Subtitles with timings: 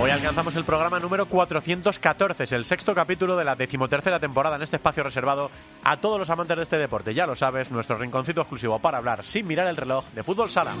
[0.00, 4.62] Hoy alcanzamos el programa número 414, es el sexto capítulo de la decimotercera temporada en
[4.62, 5.50] este espacio reservado
[5.84, 7.14] a todos los amantes de este deporte.
[7.14, 10.72] Ya lo sabes, nuestro rinconcito exclusivo para hablar sin mirar el reloj de fútbol sala.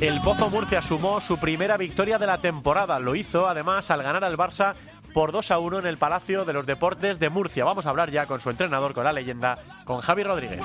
[0.00, 2.98] El Pozo Murcia sumó su primera victoria de la temporada.
[2.98, 4.74] Lo hizo además al ganar al Barça
[5.14, 7.64] por 2 a 1 en el Palacio de los Deportes de Murcia.
[7.64, 10.60] Vamos a hablar ya con su entrenador, con la leyenda, con Javi Rodríguez.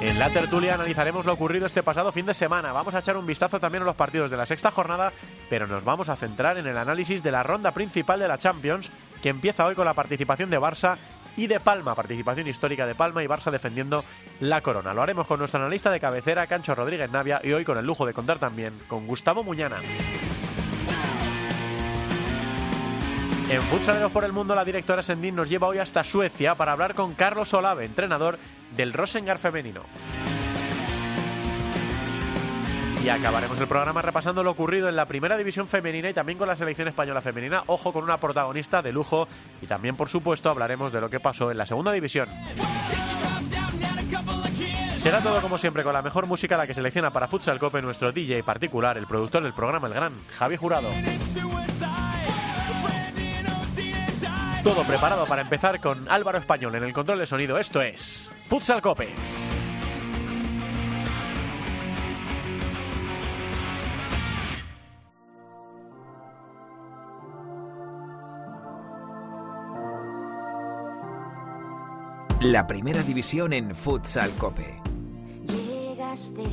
[0.00, 2.72] En la tertulia analizaremos lo ocurrido este pasado fin de semana.
[2.72, 5.12] Vamos a echar un vistazo también a los partidos de la sexta jornada,
[5.50, 8.92] pero nos vamos a centrar en el análisis de la ronda principal de la Champions,
[9.20, 10.98] que empieza hoy con la participación de Barça
[11.36, 14.04] y de Palma, participación histórica de Palma y Barça defendiendo
[14.38, 14.94] la corona.
[14.94, 18.06] Lo haremos con nuestro analista de cabecera, Cancho Rodríguez Navia, y hoy con el lujo
[18.06, 19.78] de contar también con Gustavo Muñana.
[23.50, 26.94] En Futsaleros por el Mundo, la directora Sendín nos lleva hoy hasta Suecia para hablar
[26.94, 28.38] con Carlos Olave, entrenador
[28.76, 29.82] del Rosengar femenino.
[33.04, 36.48] Y acabaremos el programa repasando lo ocurrido en la primera división femenina y también con
[36.48, 37.62] la selección española femenina.
[37.66, 39.28] Ojo con una protagonista de lujo
[39.62, 42.28] y también, por supuesto, hablaremos de lo que pasó en la segunda división.
[44.96, 48.10] Será todo como siempre con la mejor música la que selecciona para Futsal Cope nuestro
[48.10, 50.90] DJ particular, el productor del programa, el gran Javi Jurado.
[54.68, 57.56] Todo preparado para empezar con Álvaro Español en el control de sonido.
[57.56, 59.08] Esto es Futsal Cope.
[72.42, 74.82] La primera división en Futsal Cope.
[75.46, 76.44] Llegaste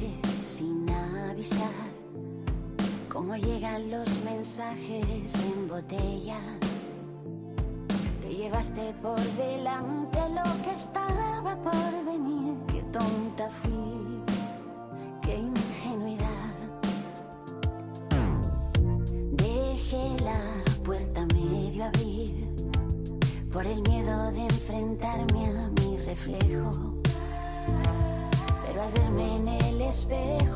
[0.41, 1.67] sin avisar,
[3.09, 6.40] como llegan los mensajes en botella.
[8.35, 12.57] Te llevaste por delante lo que estaba por venir.
[12.68, 14.22] Qué tonta fui,
[15.22, 16.56] qué ingenuidad.
[19.31, 22.50] Dejé la puerta medio abrir
[23.53, 26.94] por el miedo de enfrentarme a mi reflejo.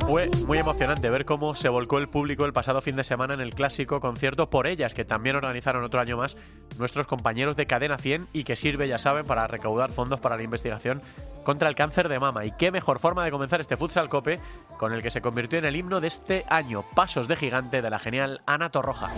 [0.06, 3.40] Fue muy emocionante ver cómo se volcó el público el pasado fin de semana en
[3.40, 6.36] el clásico concierto por ellas, que también organizaron otro año más
[6.78, 10.42] nuestros compañeros de Cadena 100 y que sirve, ya saben, para recaudar fondos para la
[10.42, 11.00] investigación
[11.44, 12.44] contra el cáncer de mama.
[12.44, 14.40] Y qué mejor forma de comenzar este futsal cope
[14.78, 17.90] con el que se convirtió en el himno de este año, Pasos de Gigante de
[17.90, 19.10] la genial Ana Torroja.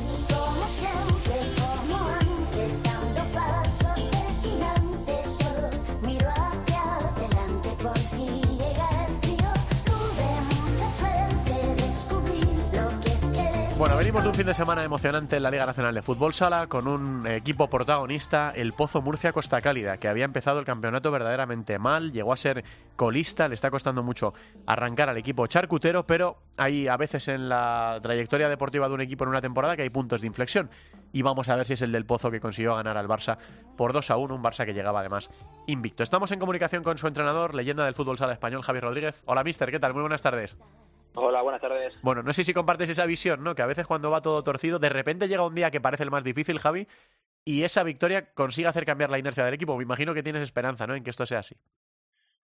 [13.83, 16.69] Bueno, venimos de un fin de semana emocionante en la Liga Nacional de Fútbol Sala
[16.69, 21.81] con un equipo protagonista, el Pozo Murcia Costa Cálida, que había empezado el campeonato verdaderamente
[21.81, 22.63] mal, llegó a ser
[22.95, 24.35] colista, le está costando mucho
[24.67, 29.25] arrancar al equipo charcutero, pero hay a veces en la trayectoria deportiva de un equipo
[29.25, 30.71] en una temporada que hay puntos de inflexión.
[31.13, 33.39] Y vamos a ver si es el del Pozo que consiguió ganar al Barça
[33.77, 35.29] por 2 a 1, un Barça que llegaba además
[35.67, 36.03] invicto.
[36.03, 39.23] Estamos en comunicación con su entrenador, leyenda del fútbol sala español, Javier Rodríguez.
[39.27, 39.93] Hola, mister, ¿qué tal?
[39.93, 40.57] Muy buenas tardes.
[41.15, 41.95] Hola, buenas tardes.
[42.03, 43.55] Bueno, no sé si compartes esa visión, ¿no?
[43.55, 46.11] Que a veces cuando va todo torcido, de repente llega un día que parece el
[46.11, 46.87] más difícil, Javi,
[47.45, 49.77] y esa victoria consigue hacer cambiar la inercia del equipo.
[49.77, 50.95] Me imagino que tienes esperanza, ¿no?
[50.95, 51.55] En que esto sea así.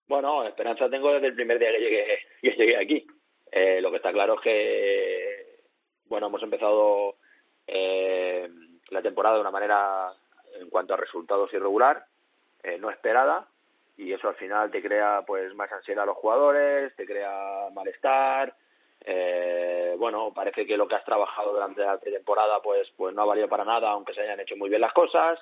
[0.08, 2.06] Bueno, esperanza tengo desde el primer día que llegué,
[2.42, 3.08] que llegué aquí.
[3.52, 5.64] Eh, lo que está claro es que,
[6.06, 7.18] bueno, hemos empezado
[7.68, 8.50] eh,
[8.90, 10.14] la temporada de una manera,
[10.60, 12.06] en cuanto a resultados, irregular,
[12.62, 13.48] eh, no esperada,
[13.98, 18.56] y eso al final te crea pues más ansiedad a los jugadores, te crea malestar.
[19.06, 23.26] Eh, bueno, parece que lo que has trabajado durante la pretemporada pues, pues no ha
[23.26, 25.40] valido para nada, aunque se hayan hecho muy bien las cosas.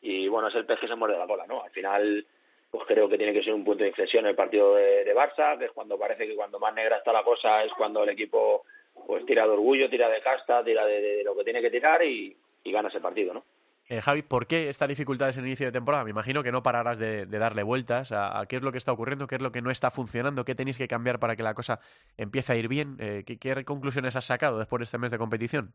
[0.00, 1.62] Y bueno, es el pez que se muerde la cola, ¿no?
[1.62, 2.26] Al final,
[2.70, 5.58] pues creo que tiene que ser un punto de inflexión el partido de, de Barça,
[5.58, 8.64] que es cuando parece que cuando más negra está la cosa es cuando el equipo
[9.06, 12.02] pues tira de orgullo, tira de casta, tira de, de lo que tiene que tirar
[12.04, 13.44] y, y gana ese partido, ¿no?
[13.90, 16.04] Eh, Javi, ¿por qué esta dificultad en el inicio de temporada?
[16.04, 18.76] Me imagino que no pararás de, de darle vueltas a, a, qué es lo que
[18.76, 21.42] está ocurriendo, qué es lo que no está funcionando, qué tenéis que cambiar para que
[21.42, 21.80] la cosa
[22.18, 22.98] empiece a ir bien.
[23.00, 25.72] Eh, ¿qué, ¿Qué conclusiones has sacado después de este mes de competición?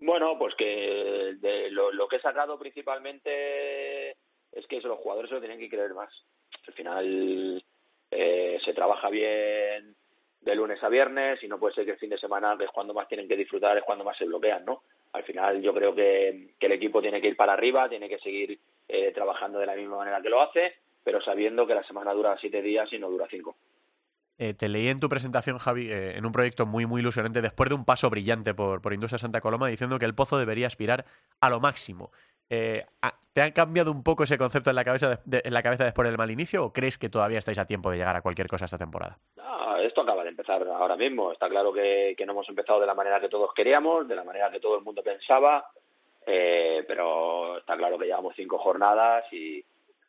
[0.00, 4.10] Bueno, pues que de lo, lo que he sacado principalmente
[4.52, 6.12] es que los jugadores se lo tienen que creer más.
[6.68, 7.64] Al final
[8.12, 9.96] eh, se trabaja bien
[10.40, 12.70] de lunes a viernes y no puede ser que el fin de semana, que es
[12.70, 14.82] cuando más tienen que disfrutar, es cuando más se bloquean, ¿no?
[15.12, 18.18] Al final yo creo que, que el equipo tiene que ir para arriba, tiene que
[18.18, 18.58] seguir
[18.88, 22.36] eh, trabajando de la misma manera que lo hace, pero sabiendo que la semana dura
[22.40, 23.56] siete días y no dura cinco.
[24.38, 27.68] Eh, te leí en tu presentación, Javi, eh, en un proyecto muy, muy ilusionante, después
[27.68, 31.04] de un paso brillante por, por Industria Santa Coloma, diciendo que el Pozo debería aspirar
[31.40, 32.10] a lo máximo.
[32.48, 32.86] Eh,
[33.40, 35.84] ¿Te ha cambiado un poco ese concepto en la, cabeza de- de- en la cabeza
[35.84, 38.48] después del mal inicio o crees que todavía estáis a tiempo de llegar a cualquier
[38.48, 39.16] cosa esta temporada?
[39.36, 41.32] No, esto acaba de empezar ahora mismo.
[41.32, 44.24] Está claro que, que no hemos empezado de la manera que todos queríamos, de la
[44.24, 45.64] manera que todo el mundo pensaba,
[46.26, 49.64] eh, pero está claro que llevamos cinco jornadas y,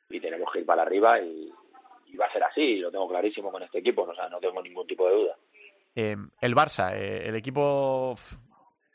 [0.10, 1.50] y tenemos que ir para arriba y,
[2.08, 4.62] y va a ser así, lo tengo clarísimo con este equipo, o sea, no tengo
[4.62, 5.36] ningún tipo de duda.
[5.96, 8.14] Eh, el Barça, eh, el equipo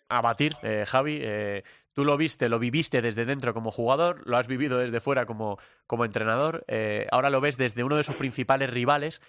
[0.09, 1.63] a batir, eh, Javi, eh,
[1.93, 5.59] tú lo viste, lo viviste desde dentro como jugador, lo has vivido desde fuera como,
[5.87, 9.21] como entrenador, eh, ahora lo ves desde uno de sus principales rivales.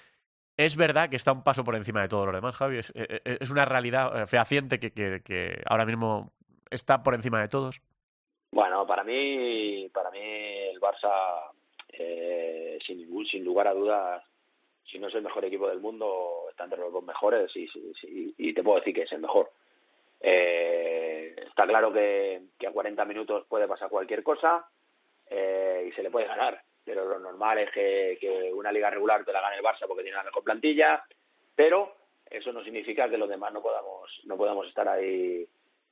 [0.57, 2.79] Es verdad que está un paso por encima de todo lo demás, Javi.
[2.79, 6.31] Es, eh, eh, una realidad eh, fehaciente que, que, que ahora mismo
[6.71, 7.79] está por encima de todos.
[8.51, 11.51] Bueno, para mí, para mí el Barça,
[12.85, 14.23] sin ningún, sin lugar a dudas,
[14.89, 17.69] si no es el mejor equipo del mundo, está entre los dos mejores y-
[18.03, 19.51] y- y te puedo decir que es el mejor.
[20.19, 24.67] Eh, está claro que, que a 40 minutos puede pasar cualquier cosa
[25.29, 29.23] eh, y se le puede ganar, pero lo normal es que, que una liga regular
[29.23, 31.03] te la gane el Barça porque tiene la mejor plantilla,
[31.55, 31.95] pero
[32.29, 35.47] eso no significa que los demás no podamos no podamos estar ahí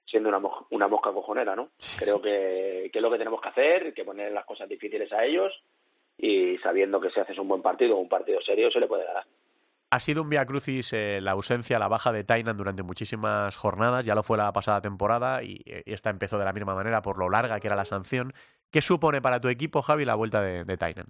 [0.05, 1.69] siendo una, una mosca cojonera, ¿no?
[1.97, 5.25] Creo que, que es lo que tenemos que hacer, que poner las cosas difíciles a
[5.25, 5.53] ellos
[6.17, 9.25] y sabiendo que si haces un buen partido, un partido serio, se le puede ganar.
[9.95, 14.05] Ha sido un via crucis eh, la ausencia, la baja de Tainan durante muchísimas jornadas,
[14.05, 17.17] ya lo fue la pasada temporada y, y esta empezó de la misma manera por
[17.17, 18.33] lo larga que era la sanción.
[18.69, 21.07] ¿Qué supone para tu equipo, Javi, la vuelta de, Tainan?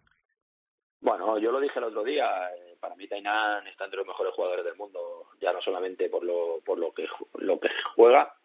[1.01, 4.35] Bueno, yo lo dije el otro día, eh, para mí Tainan está entre los mejores
[4.35, 7.07] jugadores del mundo, ya no solamente por lo, por lo que
[7.39, 8.35] lo que juega,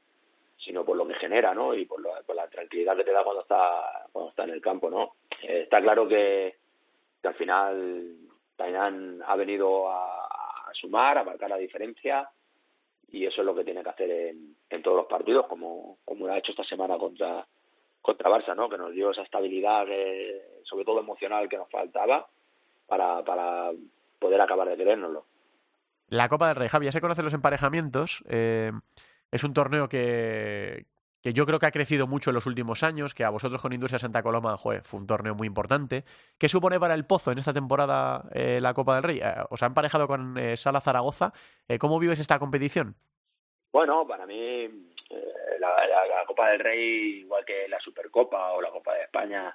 [0.56, 1.74] sino por lo que genera, ¿no?
[1.74, 4.88] Y por, lo- la tranquilidad que te da cuando está cuando está en el campo,
[4.88, 5.16] ¿no?
[5.42, 6.56] Eh, está claro que,
[7.24, 8.16] al final
[8.56, 10.09] Tainan ha venido a
[10.80, 12.28] sumar, a marcar la diferencia
[13.08, 16.26] y eso es lo que tiene que hacer en, en todos los partidos, como, como
[16.26, 17.46] lo ha hecho esta semana contra
[18.02, 18.68] contra Barça, ¿no?
[18.68, 22.26] Que nos dio esa estabilidad, que, sobre todo emocional, que nos faltaba
[22.86, 23.72] para, para
[24.18, 25.26] poder acabar de querérnoslo.
[26.08, 28.24] La Copa del Rey, Javi, ya se conocen los emparejamientos.
[28.28, 28.72] eh,
[29.30, 30.86] es un torneo que,
[31.22, 33.72] que yo creo que ha crecido mucho en los últimos años, que a vosotros con
[33.72, 36.04] Industria Santa Coloma joder, fue un torneo muy importante.
[36.38, 39.18] ¿Qué supone para el Pozo en esta temporada eh, la Copa del Rey?
[39.22, 41.32] Eh, ¿Os ha emparejado con eh, Sala Zaragoza?
[41.68, 42.94] Eh, ¿Cómo vives esta competición?
[43.72, 44.72] Bueno, para mí eh,
[45.60, 49.54] la, la- la Copa del Rey, igual que la Supercopa o la Copa de España,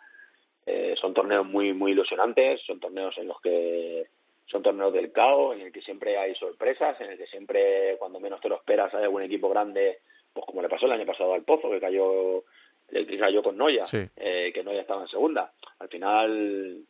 [1.00, 4.08] son torneos muy muy ilusionantes, son torneos en los que
[4.48, 8.20] son torneos del caos, en el que siempre hay sorpresas, en el que siempre cuando
[8.20, 10.00] menos te lo esperas hay algún equipo grande,
[10.36, 12.44] pues como le pasó el año pasado al Pozo, que cayó
[12.88, 14.08] que cayó con Noya, Sí.
[14.16, 15.52] eh, que Noya estaba en segunda.
[15.80, 16.82] Al final,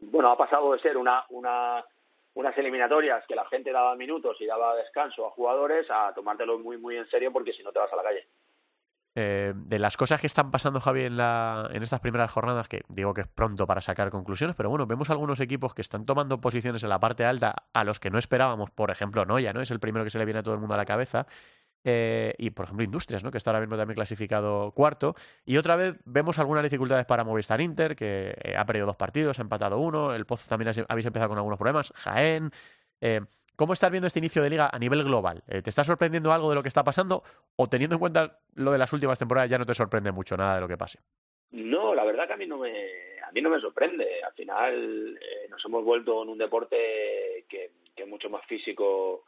[0.00, 1.84] bueno, ha pasado de ser una una
[2.34, 6.78] unas eliminatorias que la gente daba minutos y daba descanso a jugadores a tomártelo muy
[6.78, 8.26] muy en serio porque si no te vas a la calle.
[9.16, 12.82] Eh, de las cosas que están pasando, Javi, en, la, en estas primeras jornadas, que
[12.88, 16.40] digo que es pronto para sacar conclusiones, pero bueno, vemos algunos equipos que están tomando
[16.40, 19.60] posiciones en la parte alta a los que no esperábamos, por ejemplo, Noya, ¿no?
[19.60, 21.28] Es el primero que se le viene a todo el mundo a la cabeza.
[21.84, 23.30] Eh, y por ejemplo Industrias, ¿no?
[23.30, 25.14] que está ahora mismo también clasificado cuarto.
[25.44, 29.38] Y otra vez vemos algunas dificultades para Movistar Inter, que eh, ha perdido dos partidos,
[29.38, 30.14] ha empatado uno.
[30.14, 31.92] El Pozo también has- habéis empezado con algunos problemas.
[31.94, 32.50] Jaén.
[33.00, 33.20] Eh,
[33.56, 35.44] ¿Cómo estás viendo este inicio de liga a nivel global?
[35.46, 37.22] Eh, ¿Te está sorprendiendo algo de lo que está pasando?
[37.54, 40.56] ¿O teniendo en cuenta lo de las últimas temporadas ya no te sorprende mucho nada
[40.56, 40.98] de lo que pase?
[41.52, 42.70] No, la verdad que a mí no me,
[43.24, 44.24] a mí no me sorprende.
[44.24, 49.24] Al final nos hemos vuelto en un deporte que es mucho más físico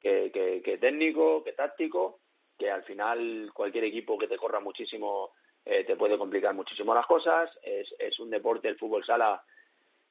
[0.00, 0.30] que,
[0.64, 2.20] que, técnico, que táctico,
[2.58, 5.32] que al final cualquier equipo que te corra muchísimo
[5.64, 7.50] eh, te puede complicar muchísimo las cosas.
[7.62, 9.42] Es, un deporte, el fútbol sala,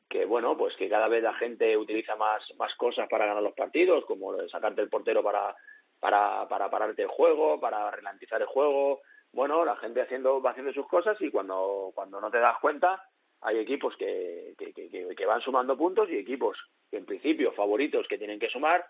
[0.09, 3.53] que bueno, pues que cada vez la gente utiliza más, más cosas para ganar los
[3.53, 5.55] partidos, como sacarte el portero para,
[5.99, 9.01] para, para pararte el juego, para ralentizar el juego.
[9.33, 13.03] Bueno, la gente haciendo, va haciendo sus cosas y cuando, cuando no te das cuenta,
[13.41, 14.73] hay equipos que, que-
[15.15, 16.57] que van sumando puntos y equipos
[16.89, 18.85] que en principio favoritos que tienen que sumar,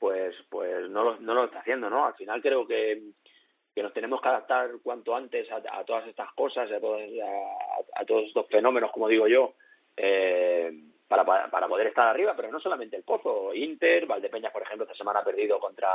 [0.00, 2.06] pues, pues no lo, no lo está haciendo, ¿no?
[2.06, 3.00] Al final creo que,
[3.74, 7.02] que nos tenemos que adaptar cuanto antes a, todas estas cosas, a todos,
[7.94, 9.54] a, todos estos fenómenos, como digo yo,
[9.96, 10.72] eh,
[11.06, 14.84] para, para, para poder estar arriba, pero no solamente el Pozo, Inter, Valdepeñas, por ejemplo,
[14.84, 15.90] esta semana ha perdido contra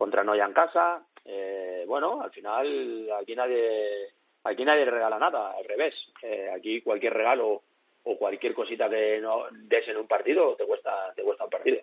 [0.00, 1.04] contra Noya en casa.
[1.26, 4.14] Eh, bueno, al final aquí nadie
[4.44, 5.94] aquí nadie regala nada, al revés.
[6.22, 7.62] Eh, aquí cualquier regalo
[8.04, 11.80] o cualquier cosita que no des en un partido te cuesta te cuesta un partido.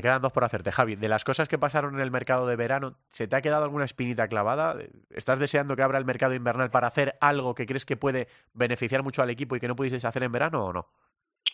[0.00, 0.96] Me quedan dos por hacerte, Javi.
[0.96, 3.84] De las cosas que pasaron en el mercado de verano, ¿se te ha quedado alguna
[3.84, 4.76] espinita clavada?
[5.14, 9.02] ¿Estás deseando que abra el mercado invernal para hacer algo que crees que puede beneficiar
[9.02, 10.86] mucho al equipo y que no pudieses hacer en verano o no?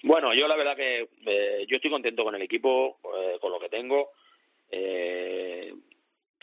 [0.05, 3.59] Bueno, yo la verdad que eh, yo estoy contento con el equipo, eh, con lo
[3.59, 4.11] que tengo.
[4.71, 5.75] Eh,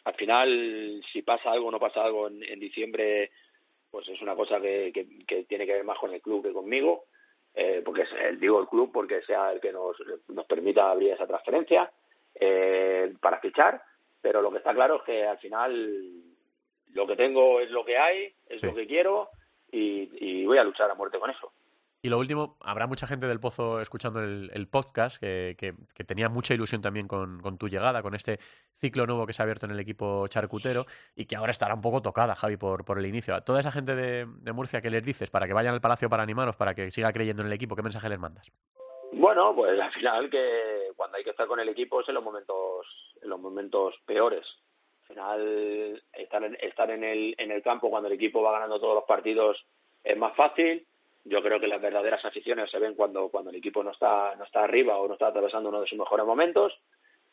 [0.04, 3.32] al final, si pasa algo o no pasa algo en, en diciembre,
[3.90, 6.52] pues es una cosa que, que, que tiene que ver más con el club que
[6.52, 7.06] conmigo.
[7.56, 9.96] Eh, porque eh, digo el club porque sea el que nos,
[10.30, 11.92] nos permita abrir esa transferencia
[12.34, 13.82] eh, para fichar,
[14.22, 16.24] pero lo que está claro es que al final
[16.94, 18.68] lo que tengo es lo que hay, es Sí.
[18.68, 19.30] lo que quiero
[19.72, 21.52] y, y voy a luchar a muerte con eso.
[22.06, 26.28] Y lo último, habrá mucha gente del Pozo escuchando el, podcast que, que- que tenía
[26.28, 28.40] mucha ilusión también con, tu llegada, con este
[28.76, 31.80] ciclo nuevo que se ha abierto en el equipo charcutero y que ahora estará un
[31.80, 33.34] poco tocada, Javi, por, por el inicio.
[33.34, 36.10] A toda esa gente de, de Murcia, ¿qué les dices para que vayan al Palacio
[36.10, 37.74] para animaros, para que siga creyendo en el equipo?
[37.74, 38.52] ¿Qué mensaje les mandas?
[39.14, 42.24] Bueno, pues al final que cuando hay que estar con el equipo es en los
[42.24, 42.86] momentos,
[43.22, 44.46] en los momentos peores.
[45.04, 48.78] Al final estar en, estar en el, en el campo cuando el equipo va ganando
[48.82, 49.56] todos los partidos
[50.04, 50.86] es más fácil.
[51.26, 54.44] Yo creo que las verdaderas aficiones se ven cuando, cuando el equipo no está, no
[54.44, 56.74] está arriba o no está atravesando uno de sus mejores momentos.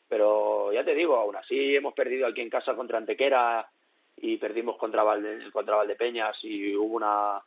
[0.08, 3.68] Pero ya te digo, aún así hemos perdido aquí en casa contra Antequera
[4.16, 7.40] y perdimos contra, Valde, contra Valdepeñas y hubo una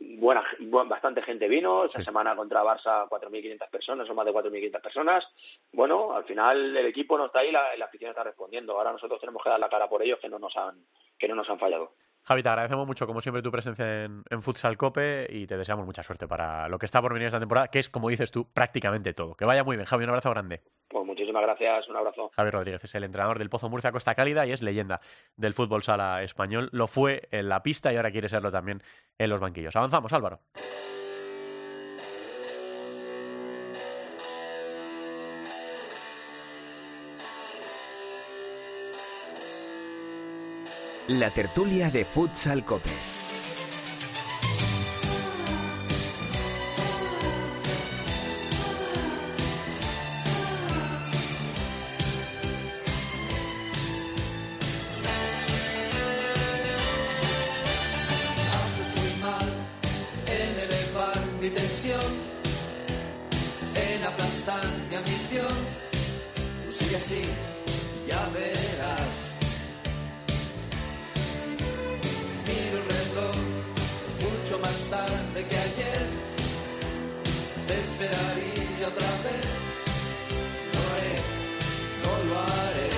[0.00, 2.04] buena bu- bastante gente vino esta Sí.
[2.04, 5.24] semana contra Barça 4.500 personas o más de 4.500 personas
[5.72, 9.18] bueno al final el equipo no está ahí la, la afición está respondiendo ahora nosotros
[9.20, 10.76] tenemos que dar la cara por ellos que no nos han
[11.18, 14.42] que no nos han fallado Javi, te agradecemos mucho, como siempre, tu presencia en, en
[14.42, 17.68] Futsal Cope y te deseamos mucha suerte para lo que está por venir esta temporada,
[17.68, 19.34] que es, como dices tú, prácticamente todo.
[19.34, 20.62] Que vaya muy bien, Javi, un abrazo grande.
[20.88, 24.46] pues muchísimas gracias un abrazo Javi Rodríguez es el entrenador del Pozo Murcia Costa Cálida
[24.46, 25.00] y es leyenda
[25.36, 26.68] del fútbol sala español.
[26.72, 28.82] Lo fue en la pista y ahora quiere serlo también
[29.16, 29.74] en los banquillos.
[29.76, 30.40] Avanzamos, Álvaro.
[41.08, 43.17] La tertulia de Futsal Cope.
[74.58, 76.06] Mucho más tarde que ayer.
[77.66, 79.44] Te esperaría otra vez.
[80.72, 81.16] Lo haré,
[82.02, 82.88] no lo haré.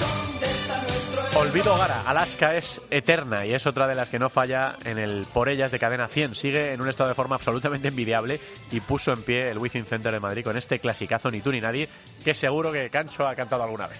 [0.00, 4.28] ¿Dónde está nuestro Olvido Gara, Alaska es eterna y es otra de las que no
[4.28, 6.34] falla en el por ellas de cadena 100.
[6.34, 10.12] Sigue en un estado de forma absolutamente envidiable y puso en pie el Wizzing Center
[10.12, 11.88] de Madrid con este clasicazo Ni tú ni nadie,
[12.24, 13.98] que seguro que Cancho ha cantado alguna vez.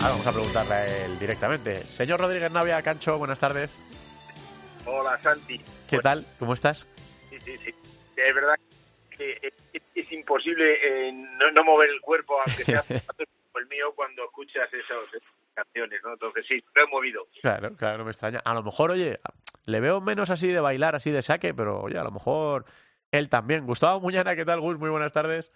[0.00, 1.74] Ahora vamos a preguntarle a él directamente.
[1.74, 3.78] Señor Rodríguez Navia, Cancho, buenas tardes.
[4.86, 5.60] Hola Santi.
[5.88, 6.24] ¿Qué tal?
[6.38, 6.88] ¿Cómo estás?
[7.28, 7.74] Sí, sí, sí.
[8.16, 8.54] Es verdad
[9.10, 14.24] que es, es imposible eh, no, no mover el cuerpo, aunque sea el mío, cuando
[14.24, 16.14] escuchas esas, esas canciones, ¿no?
[16.14, 17.26] Entonces sí, lo he movido.
[17.42, 18.40] Claro, claro, no me extraña.
[18.42, 19.20] A lo mejor, oye,
[19.66, 22.64] le veo menos así de bailar, así de saque, pero oye, a lo mejor
[23.12, 23.66] él también.
[23.66, 24.78] Gustavo Muñana, ¿qué tal, Gus?
[24.78, 25.52] Muy buenas tardes.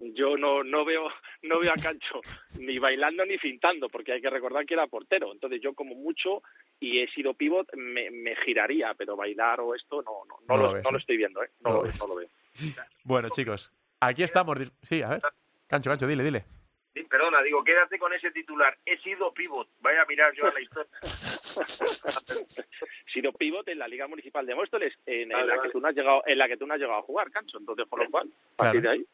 [0.00, 1.08] Yo no, no veo
[1.42, 2.20] no veo a Cancho
[2.60, 5.32] ni bailando ni fintando, porque hay que recordar que era portero.
[5.32, 6.42] Entonces yo como mucho
[6.80, 10.56] y he sido pivot me, me giraría, pero bailar o esto no no, no, No
[10.56, 11.50] lo lo, ves, no lo estoy viendo, ¿eh?
[11.60, 12.00] No No, lo ves.
[12.00, 12.28] no lo veo.
[13.04, 14.58] Bueno, chicos, aquí estamos.
[14.82, 15.22] Sí, a ver.
[15.66, 16.44] Cancho, Cancho, dile, dile.
[16.94, 18.76] Sí, perdona, digo, quédate con ese titular.
[18.84, 19.68] He sido pivot.
[19.80, 20.90] Vaya a mirar yo a la historia.
[23.06, 25.62] He sido pivot en la Liga Municipal de Móstoles, en, la vale.
[25.62, 27.58] que tú no has llegado en la que tú no has llegado a jugar, Cancho.
[27.58, 29.06] Entonces, por lo cual, a partir de ahí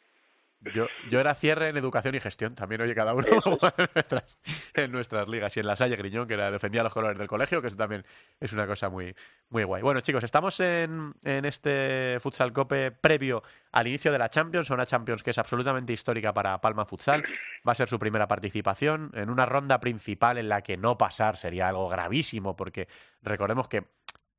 [0.72, 2.54] Yo, yo era cierre en educación y gestión.
[2.54, 3.26] También, oye, cada uno
[3.76, 4.38] en nuestras,
[4.74, 5.56] en nuestras ligas.
[5.56, 8.04] Y en la Salle Griñón, que era, defendía los colores del colegio, que eso también
[8.40, 9.14] es una cosa muy,
[9.50, 9.82] muy guay.
[9.82, 13.42] Bueno, chicos, estamos en, en este Futsal Cope previo
[13.72, 17.24] al inicio de la Champions, una Champions que es absolutamente histórica para Palma Futsal.
[17.66, 21.36] Va a ser su primera participación en una ronda principal en la que no pasar
[21.36, 22.88] sería algo gravísimo, porque
[23.22, 23.84] recordemos que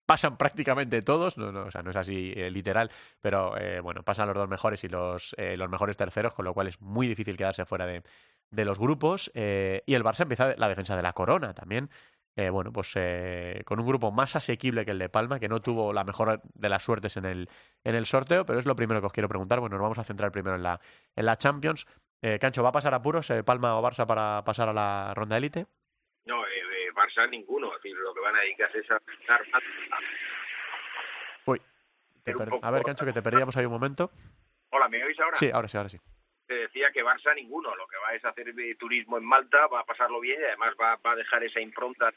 [0.06, 4.04] pasan prácticamente todos, no, no, o sea, no es así eh, literal, pero eh, bueno,
[4.04, 7.08] pasan los dos mejores y los, eh, los mejores terceros, con lo cual es muy
[7.08, 8.04] difícil quedarse fuera de,
[8.52, 9.32] de los grupos.
[9.34, 11.90] eh, y el Barça empieza la defensa de la corona también.
[12.38, 12.94] eh, bueno, pues
[13.66, 16.70] con un grupo más asequible que el de Palma, que no tuvo la mejor de
[16.70, 17.50] las suertes en el,
[17.84, 19.60] en el sorteo, pero es lo primero que os quiero preguntar.
[19.62, 20.82] Bueno, nos vamos a centrar primero en la,
[21.16, 21.86] en la Champions.
[22.40, 25.68] Cancho, ¿va a pasar apuros eh, Palma o Barça para pasar a la ronda élite?
[26.96, 27.68] Barça ninguno.
[27.76, 29.64] Es decir, lo que van a dedicarse es a más.
[31.46, 31.62] Uy,
[32.24, 34.10] te per- poco- a ver, Cancho, que te perdíamos ahí un momento.
[34.72, 35.38] Hola, ¿me oís ahora?
[35.38, 36.00] Sí, ahora sí, ahora sí.
[36.48, 37.76] Te decía que Barça ninguno.
[37.76, 40.96] Lo que va es hacer turismo en Malta, va a pasarlo bien y además va,
[40.98, 42.14] va a dejar esa impronta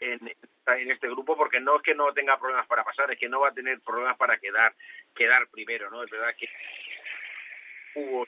[0.00, 0.20] en,
[0.66, 3.40] en este grupo porque no es que no tenga problemas para pasar, es que no
[3.40, 4.74] va a tener problemas para quedar
[5.14, 6.02] quedar primero, ¿no?
[6.02, 6.48] Es verdad que
[7.94, 8.26] Hugo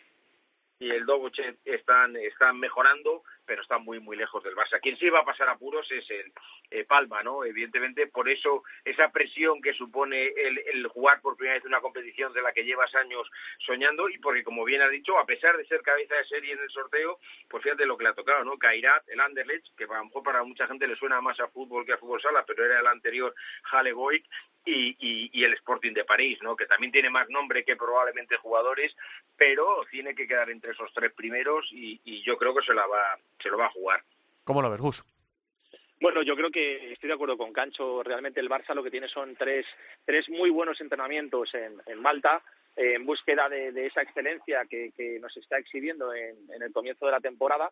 [0.79, 4.79] y el Dobuche están están mejorando, pero están muy muy lejos del Barça.
[4.81, 6.33] Quien sí va a pasar apuros es el
[6.71, 7.45] eh, Palma, ¿no?
[7.45, 12.33] Evidentemente, por eso esa presión que supone el, el jugar por primera vez una competición
[12.35, 13.29] de la que llevas años
[13.67, 16.61] soñando y porque, como bien ha dicho, a pesar de ser cabeza de serie en
[16.61, 18.59] el sorteo, pues fíjate lo que le ha tocado, ¿no?
[18.59, 21.87] Kairat, el Anderlecht, que a lo mejor para mucha gente le suena más a fútbol
[21.87, 23.35] que a fútbol sala, pero era el anterior
[23.73, 24.27] Halle Boik
[24.65, 26.55] y, y, y el Sporting de París, ¿no?
[26.55, 28.95] Que también tiene más nombre que probablemente jugadores,
[29.37, 32.87] pero tiene que quedar entre esos tres primeros y, y yo creo que se la
[32.87, 34.03] va se lo va a jugar.
[34.45, 35.05] ¿Cómo lo ves, Gus?
[36.01, 38.03] Bueno, yo creo que estoy de acuerdo con Cancho.
[38.03, 39.67] Realmente el Barça lo que tiene son tres,
[40.05, 42.41] tres muy buenos entrenamientos en, en Malta,
[42.77, 46.73] eh, en búsqueda de, de esa excelencia que, que nos está exhibiendo en, en el
[46.73, 47.71] comienzo de la temporada.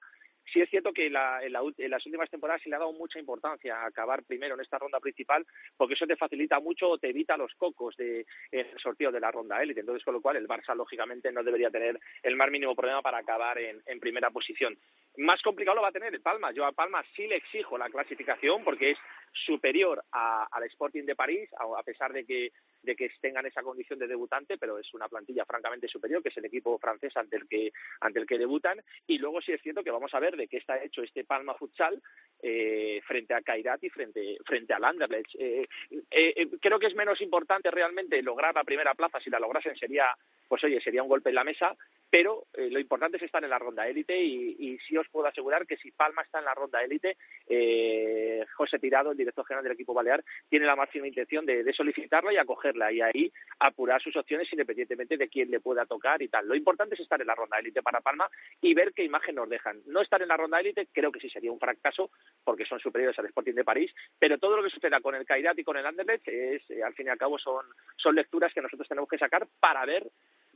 [0.52, 2.92] Sí es cierto que la- en, la en las últimas temporadas se le ha dado
[2.92, 5.44] mucha importancia a acabar primero en esta ronda principal,
[5.76, 9.30] porque eso te facilita mucho o te evita los cocos de, el sorteo de la
[9.32, 9.80] ronda élite.
[9.80, 13.18] Entonces, con lo cual, el Barça, lógicamente, no debería tener el más mínimo problema para
[13.18, 14.78] acabar en, en primera posición.
[15.18, 16.52] Más complicado lo va a tener el Palma.
[16.52, 18.98] Yo a Palma sí le exijo la clasificación porque es
[19.32, 22.52] superior a- al Sporting de París, a, a pesar de que,
[22.87, 26.37] de que tengan esa condición de debutante, pero es una plantilla francamente superior, que es
[26.38, 28.81] el equipo francés ante el que, ante el que debutan.
[29.07, 31.55] Y luego sí es cierto que vamos a ver de qué está hecho este Palma
[31.55, 32.00] Futsal
[32.43, 35.35] eh, frente a Kairat y frente, frente al Anderlecht.
[35.38, 39.21] Eh, eh, eh, creo que es menos importante realmente lograr la primera plaza.
[39.21, 40.07] Si la lograsen sería,
[40.49, 41.76] pues oye, sería un golpe en la mesa,
[42.09, 45.66] pero lo importante es estar en la ronda élite y, y sí os puedo asegurar
[45.66, 47.16] que si Palma está en la ronda élite,
[47.49, 51.73] eh, José Tirado, el director general del equipo balear, tiene la máxima intención de, de
[51.73, 56.28] solicitarla y acogerla y ahí apurar sus opciones independientemente de quién le pueda tocar y
[56.28, 56.46] tal.
[56.46, 58.28] Lo importante es estar en la ronda élite para Palma
[58.60, 59.80] y ver qué imagen nos dejan.
[59.86, 62.10] No estar en la ronda élite creo que sí sería un fracaso
[62.44, 65.58] porque son superiores al Sporting de París, pero todo lo que suceda con el Kairat
[65.58, 67.64] y con el Anderlecht es, eh, al fin y al cabo, son,
[67.96, 70.06] son lecturas que nosotros tenemos que sacar para ver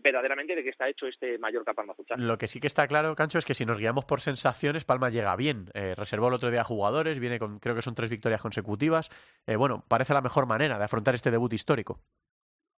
[0.02, 2.26] verdaderamente de qué está hecho este Mallorca Palma Futsal.
[2.26, 5.10] Lo que sí que está claro, Cancho, es que si nos guiamos por sensaciones, Palma
[5.10, 5.70] llega bien.
[5.74, 9.08] Eh, reservó el otro día jugadores, viene con, creo que son tres victorias consecutivas.
[9.46, 12.00] Eh, bueno, parece la mejor manera de afrontar este debut histórico.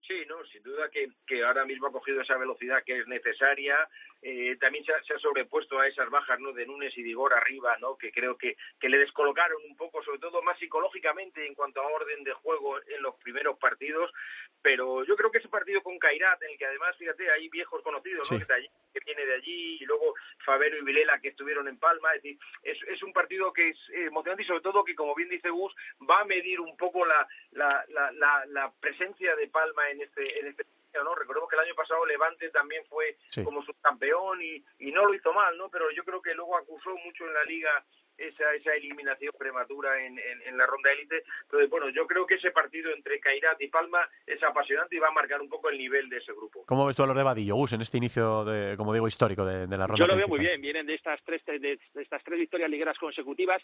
[0.06, 3.88] Sí, no, sin duda que, que ahora mismo ha cogido esa velocidad que es necesaria.
[4.20, 6.52] Eh, también se ha, se ha sobrepuesto a esas bajas ¿no?
[6.52, 7.96] de Núñez y Digor arriba, ¿no?
[7.96, 11.86] que creo que, que le descolocaron un poco, sobre todo más psicológicamente en cuanto a
[11.86, 14.12] orden de juego en los primeros partidos.
[14.60, 17.82] Pero yo creo que ese partido con Kairat, en el que además, fíjate, hay viejos
[17.82, 18.38] conocidos ¿no?
[18.38, 18.44] Sí.
[18.44, 20.14] que, allí- que viene de allí, y luego
[20.44, 22.14] Favero y Vilela que estuvieron en Palma.
[22.14, 25.14] Es decir, es, es un partido que es eh, emocionante y sobre todo que, como
[25.14, 25.74] bien dice Gus,
[26.08, 30.38] va a medir un poco la, la, la, la, la presencia de Palma en este,
[30.38, 31.14] en este torneo, ¿no?
[31.14, 33.42] Recordemos que el año pasado Levante también fue Sí.
[33.42, 35.68] como subcampeón y, y no lo hizo mal, ¿no?
[35.70, 37.84] Pero yo creo que luego acusó mucho en la liga
[38.18, 41.24] esa, esa eliminación prematura en, en, en la ronda élite.
[41.44, 45.08] Entonces, bueno, yo creo que ese partido entre Cairat y Palma es apasionante y va
[45.08, 46.64] a marcar un poco el nivel de ese grupo.
[46.66, 49.44] ¿Cómo ves tú a los de Vadillo, Gus, en este inicio, de, como digo, histórico
[49.46, 51.78] de, de la ronda Yo lo veo muy bien, vienen de estas tres de, de
[52.02, 53.62] estas tres victorias ligueras consecutivas.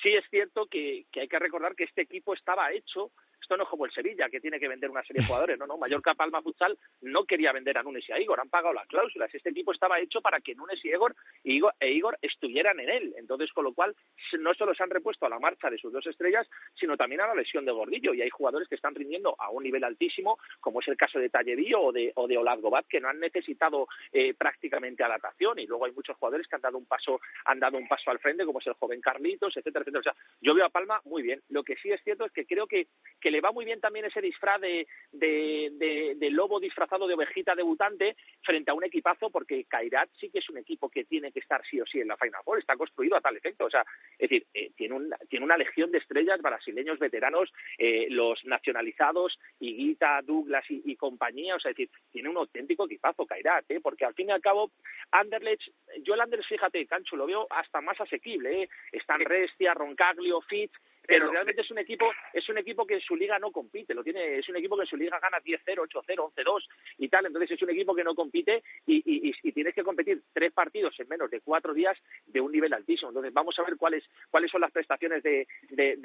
[0.00, 3.10] Sí es cierto que, que hay que recordar que este equipo estaba hecho,
[3.48, 5.66] esto no es como el Sevilla, que tiene que vender una serie de jugadores, no,
[5.66, 8.86] no, Mallorca Palma Futsal no quería vender a Nunes y a Igor, han pagado las
[8.86, 9.34] cláusulas.
[9.34, 12.90] Este equipo estaba hecho para que Nunes y Igor, y Igor, e Igor estuvieran en
[12.90, 13.14] él.
[13.16, 13.96] Entonces, con lo cual,
[14.38, 17.26] no solo se han repuesto a la marcha de sus dos estrellas, sino también a
[17.26, 18.12] la lesión de Gordillo.
[18.12, 21.30] Y hay jugadores que están rindiendo a un nivel altísimo, como es el caso de
[21.30, 25.58] Tallevío o de, o de Gobat, que no han necesitado eh, prácticamente adaptación.
[25.58, 28.18] Y luego hay muchos jugadores que han dado un paso, han dado un paso al
[28.18, 30.00] frente, como es el joven Carlitos, etcétera, etcétera.
[30.00, 31.40] O sea, yo veo a Palma muy bien.
[31.48, 34.04] Lo que sí es cierto es que creo que, que le va muy bien también
[34.04, 39.30] ese disfraz de, de, de- de lobo disfrazado de ovejita debutante frente a un equipazo,
[39.30, 42.08] porque Kairat sí que es un equipo que tiene que estar sí o sí en
[42.08, 43.64] la Final Four, está construido a tal efecto.
[43.66, 43.84] O sea,
[44.18, 49.38] es decir, eh, tiene, un, tiene una legión de estrellas brasileños veteranos, eh, los nacionalizados,
[49.60, 53.80] Higuita, Douglas y, y compañía, o sea, es decir, tiene un auténtico equipazo Kairat, ¿eh?
[53.82, 54.70] porque al fin y al cabo,
[55.10, 55.68] Anderlecht,
[56.02, 58.68] yo el Anderlecht, fíjate, Cancho, lo veo hasta más asequible, ¿eh?
[58.92, 60.72] están Restia, Roncaglio, Fitz,
[61.08, 64.04] pero realmente es un equipo es un equipo que en su liga no compite lo
[64.04, 66.68] tiene es un equipo que en su liga gana 10-0 8-0 11-2
[66.98, 69.82] y tal entonces es un equipo que no compite y, y, y- y tienes que
[69.82, 73.10] competir tres partidos en menos de cuatro días de un nivel altísimo.
[73.10, 75.98] Entonces vamos a ver cuáles cuáles son las prestaciones de, de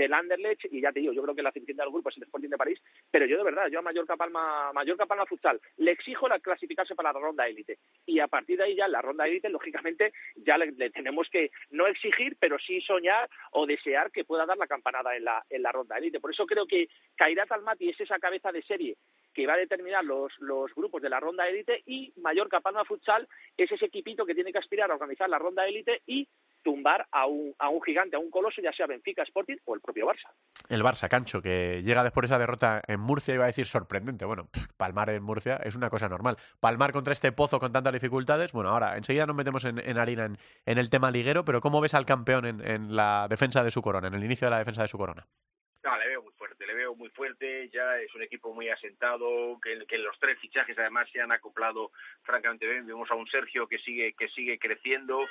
[0.69, 2.57] y ya te digo yo creo que la cenicienta del grupo es el Sporting de
[2.57, 2.79] París.
[3.09, 6.93] Pero yo de verdad yo a Mallorca Palma Mallorca Palma Futsal le exijo la clasificarse
[6.93, 7.79] para la ronda élite.
[8.05, 11.49] Y a partir de ahí ya la ronda élite lógicamente ya le, le tenemos que
[11.71, 15.63] no exigir pero sí soñar o desear que pueda dar la campanada en la en
[15.63, 16.19] la ronda élite.
[16.19, 18.97] Por eso creo que Kairat Almaty es esa cabeza de serie
[19.33, 23.27] que va a determinar los, los grupos de la ronda élite y Mallorca Palma Futsal
[23.57, 26.27] es ese equipito que tiene que aspirar a organizar la ronda élite y
[26.63, 29.81] tumbar a un, a un gigante, a un coloso, ya sea Benfica, Sporting o el
[29.81, 30.31] propio Barça.
[30.69, 34.23] El Barça, Cancho, que llega después de esa derrota en Murcia, iba a decir sorprendente.
[34.23, 36.37] Bueno, palmar en Murcia es una cosa normal.
[36.61, 38.53] Palmar contra este pozo con tantas dificultades.
[38.53, 41.81] Bueno, ahora enseguida nos metemos en, en harina en, en el tema liguero, pero ¿cómo
[41.81, 44.59] ves al campeón en, en la defensa de su corona, en el inicio de la
[44.59, 45.27] defensa de su corona?
[45.83, 46.32] No, le veo muy
[46.63, 50.39] fuerte, le veo muy fuerte, ya es un equipo muy asentado, que, que los tres
[50.39, 51.91] fichajes además se han acoplado
[52.23, 55.25] francamente bien, vemos a un Sergio que sigue que sigue creciendo,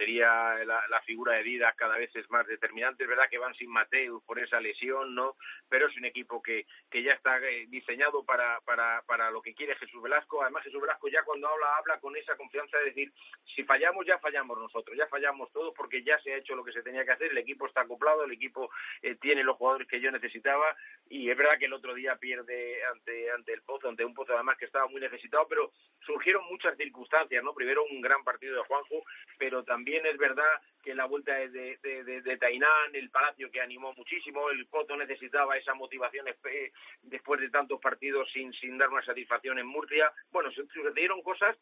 [0.00, 3.54] sería la, la figura de Didas cada vez es más determinante, es verdad que van
[3.56, 5.36] sin Mateus por esa lesión, ¿no?
[5.68, 9.52] Pero es un equipo que, que ya está eh, diseñado para, para, para lo que
[9.52, 13.12] quiere Jesús Velasco, además Jesús Velasco ya cuando habla, habla con esa confianza de decir,
[13.54, 16.72] si fallamos ya fallamos nosotros, ya fallamos todos porque ya se ha hecho lo que
[16.72, 18.70] se tenía que hacer, el equipo está acoplado, el equipo
[19.02, 20.64] eh, tiene los jugadores que yo necesitaba
[21.10, 24.32] y es verdad que el otro día pierde ante ante el Pozo, ante un Pozo
[24.32, 25.72] además que estaba muy necesitado, pero
[26.06, 27.52] surgieron muchas circunstancias, ¿no?
[27.52, 29.04] Primero un gran partido de Juanjo,
[29.38, 33.60] pero también es verdad que la vuelta de, de, de, de- Tainán, el Palacio que
[33.60, 36.72] animó muchísimo, el Pozo necesitaba esa motivación eh,
[37.02, 40.12] después de tantos partidos sin, sin dar una satisfacción en Murcia.
[40.30, 41.56] Bueno, se sucedieron cosas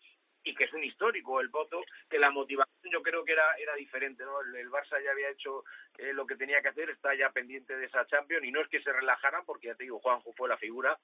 [0.45, 3.75] y que es un histórico el Pozo, que la motivación yo creo que era era
[3.75, 4.41] diferente, ¿no?
[4.41, 5.65] El, el Barça ya había hecho
[5.99, 8.69] eh, lo que tenía que hacer, está ya pendiente de esa Champions y no es
[8.69, 10.97] que se relajaran porque ya te digo, Juanjo fue la figura,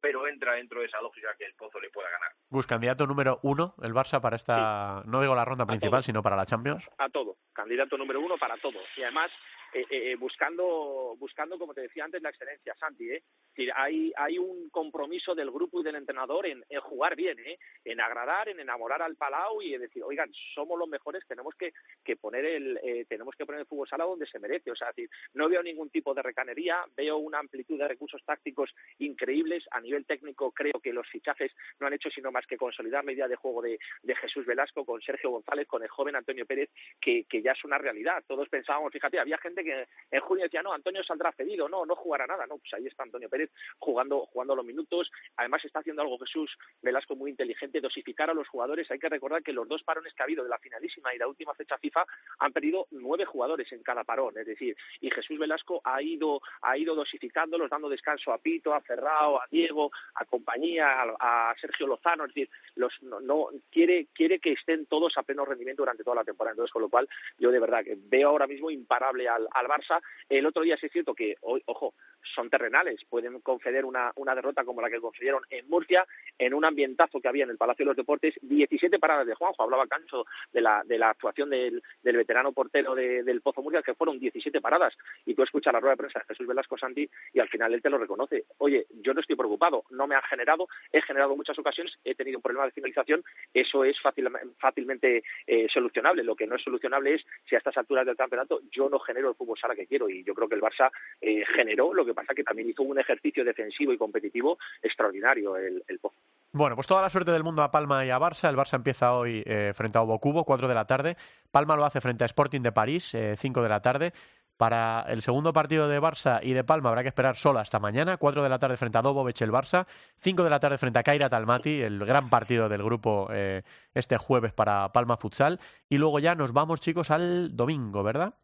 [0.00, 2.30] pero entra dentro de esa lógica que el Pozo le pueda ganar.
[2.48, 6.36] Gus, candidato número uno, el Barça para esta, no digo la ronda principal, sino para
[6.36, 6.88] la Champions.
[6.98, 8.78] a todo, candidato número uno para todo.
[8.96, 9.30] Y además,
[9.72, 13.10] eh, eh, buscando, buscando, como te decía antes, la excelencia, Santi.
[13.10, 13.22] ¿eh?
[13.50, 17.58] Decir, hay, hay un compromiso del grupo y del entrenador en, en jugar bien, ¿eh?
[17.84, 21.72] en agradar, en enamorar al Palau y en decir, oigan, somos los mejores, tenemos que,
[22.04, 24.70] que poner el eh, tenemos que poner el fútbol sala donde se merece.
[24.70, 28.70] O sea, decir, no veo ningún tipo de recanería, veo una amplitud de recursos tácticos
[28.98, 29.64] increíbles.
[29.70, 33.28] A nivel técnico, creo que los fichajes no han hecho sino más que consolidar la
[33.28, 37.24] de juego de, de Jesús Velasco con Sergio González, con el joven Antonio Pérez, que,
[37.24, 38.22] que ya es una realidad.
[38.26, 41.94] Todos pensábamos, fíjate, había gente que en junio decía, no, Antonio saldrá cedido, no, no
[41.96, 42.46] jugará nada.
[42.46, 45.10] No, pues ahí está Antonio Pérez jugando, jugando los minutos.
[45.36, 46.50] Además está haciendo algo Jesús
[46.82, 48.90] Velasco muy inteligente, dosificar a los jugadores.
[48.90, 51.28] Hay que recordar que los dos parones que ha habido de la finalísima y la
[51.28, 52.04] última fecha FIFA
[52.38, 56.76] han perdido nueve jugadores en cada parón, es decir, y Jesús Velasco ha ido, ha
[56.76, 61.86] ido dosificándolos, dando descanso a Pito, a Ferrao, a Diego, a compañía, a, a Sergio
[61.86, 66.04] Lozano, es decir, los no, no quiere, quiere que estén todos a pleno rendimiento durante
[66.04, 66.52] toda la temporada.
[66.52, 70.00] Entonces, con lo cual, yo de verdad que veo ahora mismo imparable al, al Barça.
[70.28, 71.94] El otro día sí es cierto que, hoy, ojo,
[72.34, 76.06] son terrenales, pueden conceder una, una derrota como la que concedieron en Murcia,
[76.38, 79.62] en un ambientazo que había en el Palacio de los Deportes, 17 paradas de Juanjo,
[79.62, 83.82] hablaba Cancho de la, de la actuación del, del veterano portero de- del Pozo Murcia,
[83.82, 87.08] que fueron 17 paradas, y tú escuchas la rueda de prensa de Jesús Velasco Santi
[87.32, 88.44] y al final él te lo reconoce.
[88.58, 92.38] Oye, yo no estoy preocupado, no me han generado, he generado muchas ocasiones, he tenido
[92.38, 96.22] un problema de finalización, eso es fácil- fácilmente eh, solucionable.
[96.24, 99.34] Lo que no es solucionable es si a estas alturas del campeonato yo no genero
[99.40, 102.34] fútbol sala que quiero, y yo creo que el Barça eh, generó, lo que pasa
[102.34, 106.18] que también hizo un ejercicio defensivo y competitivo extraordinario el, el Pozo.
[106.52, 108.48] Bueno, pues toda la suerte del mundo a Palma y a Barça.
[108.48, 111.16] El Barça empieza hoy eh, frente a Obocubo, 4 de la tarde.
[111.50, 114.12] Palma lo hace frente a Sporting de París, eh, 5 de la tarde.
[114.56, 118.18] Para el segundo partido de Barça y de Palma habrá que esperar solo hasta mañana,
[118.18, 119.86] 4 de la tarde frente a Dobovec el Barça,
[120.18, 123.62] 5 de la tarde frente a Kairat Almaty, el gran partido del grupo eh,
[123.94, 125.60] este jueves para Palma Futsal.
[125.88, 128.34] Y luego ya nos vamos, chicos, al domingo, ¿verdad?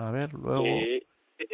[0.00, 0.64] A ver, luego...
[0.66, 1.06] Eh,
[1.38, 1.46] eh,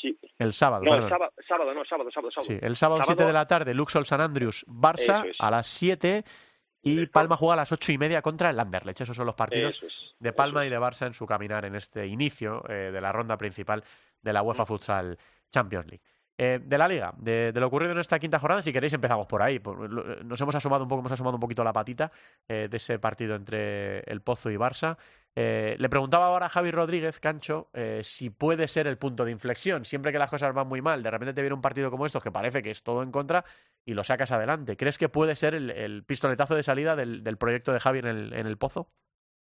[0.00, 0.18] sí.
[0.38, 1.08] El sábado, No, perdón.
[1.10, 2.46] sábado, sábado, no, sábado, sábado, sábado.
[2.46, 5.36] Sí, el sábado, Sábado- 7 de la tarde, Luxol San Andrews, Barça es.
[5.38, 6.24] a las 7
[6.82, 9.00] y Palma juega a las ocho y media contra el Anderlecht.
[9.00, 10.68] Esos son los partidos es, de Palma es.
[10.68, 13.82] y de Barça en su caminar en este inicio eh, de la ronda principal
[14.20, 14.46] de la Mm.
[14.46, 15.18] UEFA Futsal
[15.50, 16.02] Champions League.
[16.36, 19.40] Eh, de la liga, de, lo ocurrido en esta quinta jornada, si queréis empezamos por
[19.40, 19.60] ahí.
[19.64, 22.10] Lo- nos hemos asomado un poco, hemos asomado un poquito la patita
[22.48, 24.96] eh, de ese partido entre el Pozo y Barça.
[25.36, 29.30] Eh, le preguntaba ahora a Javi Rodríguez, Cancho, eh, si puede ser el punto de
[29.30, 29.84] inflexión.
[29.84, 32.22] Siempre que las cosas van muy mal, de repente te viene un partido como estos
[32.22, 33.44] que parece que es todo en contra
[33.84, 34.76] y lo sacas adelante.
[34.76, 38.32] ¿Crees que puede ser el, pistoletazo de salida del, del proyecto de Javi en el,
[38.32, 38.88] en el Pozo?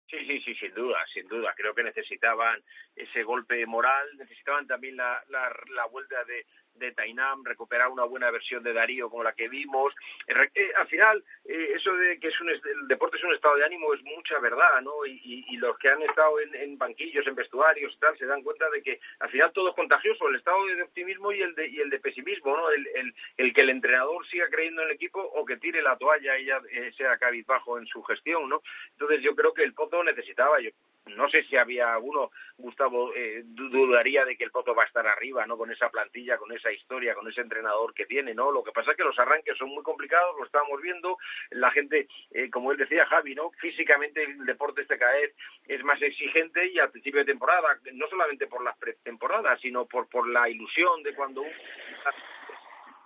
[0.09, 1.53] Sí, sí, sí, sin duda, sin duda.
[1.57, 2.63] Creo que necesitaban
[2.97, 8.31] ese golpe moral, necesitaban también la, la, la vuelta de, de Tainam, recuperar una buena
[8.31, 9.95] versión de Darío como la que vimos.
[10.27, 13.57] Eh, eh, al final, eh, eso de que es un, el deporte es un estado
[13.57, 15.05] de ánimo es mucha verdad, ¿no?
[15.07, 18.27] Y, y- y los que han estado en, en banquillos, en vestuarios y tal, se
[18.27, 21.55] dan cuenta de que al final todo es contagioso, el estado de optimismo y el
[21.55, 22.71] de, y el de pesimismo, ¿no?
[22.71, 25.97] El, el, el que el entrenador siga creyendo en el equipo o que tire la
[25.97, 28.63] toalla y ya eh, sea cabizbajo en su gestión, ¿no?
[28.93, 30.71] Entonces yo creo que el Pozo necesitaba, yo
[31.07, 34.87] no sé si había alguno, Gustavo, eh, du- dudaría de que el Pozo va a
[34.87, 35.57] estar arriba, ¿no?
[35.57, 38.51] Con esa plantilla, con esa historia, con ese entrenador que tiene, ¿no?
[38.51, 41.19] Lo que pasa es que los arranques son muy complicados, lo estamos viendo,
[41.51, 43.51] la gente, eh, como él decía Javi, ¿no?
[43.61, 45.35] Físicamente el deporte este cada vez
[45.69, 50.09] es más exigente y al principio de temporada, no solamente por las pretemporadas, sino por,
[50.09, 51.51] por la ilusión de cuando un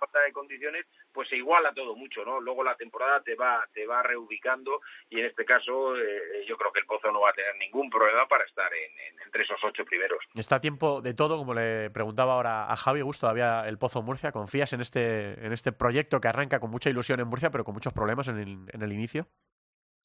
[0.01, 2.39] falta de condiciones, pues se iguala todo mucho, ¿no?
[2.41, 6.71] Luego la temporada te va te va reubicando y en este caso eh, yo creo
[6.73, 9.63] que el Pozo no va a tener ningún problema para estar en, en- entre esos
[9.63, 10.19] ocho primeros.
[10.35, 14.01] Está a tiempo de todo, como le preguntaba ahora a Javi Gusto, todavía el Pozo
[14.01, 14.31] Murcia.
[14.31, 17.73] ¿Confías en este, en este proyecto que arranca con mucha ilusión en Murcia, pero con
[17.75, 19.27] muchos problemas en el, en el inicio?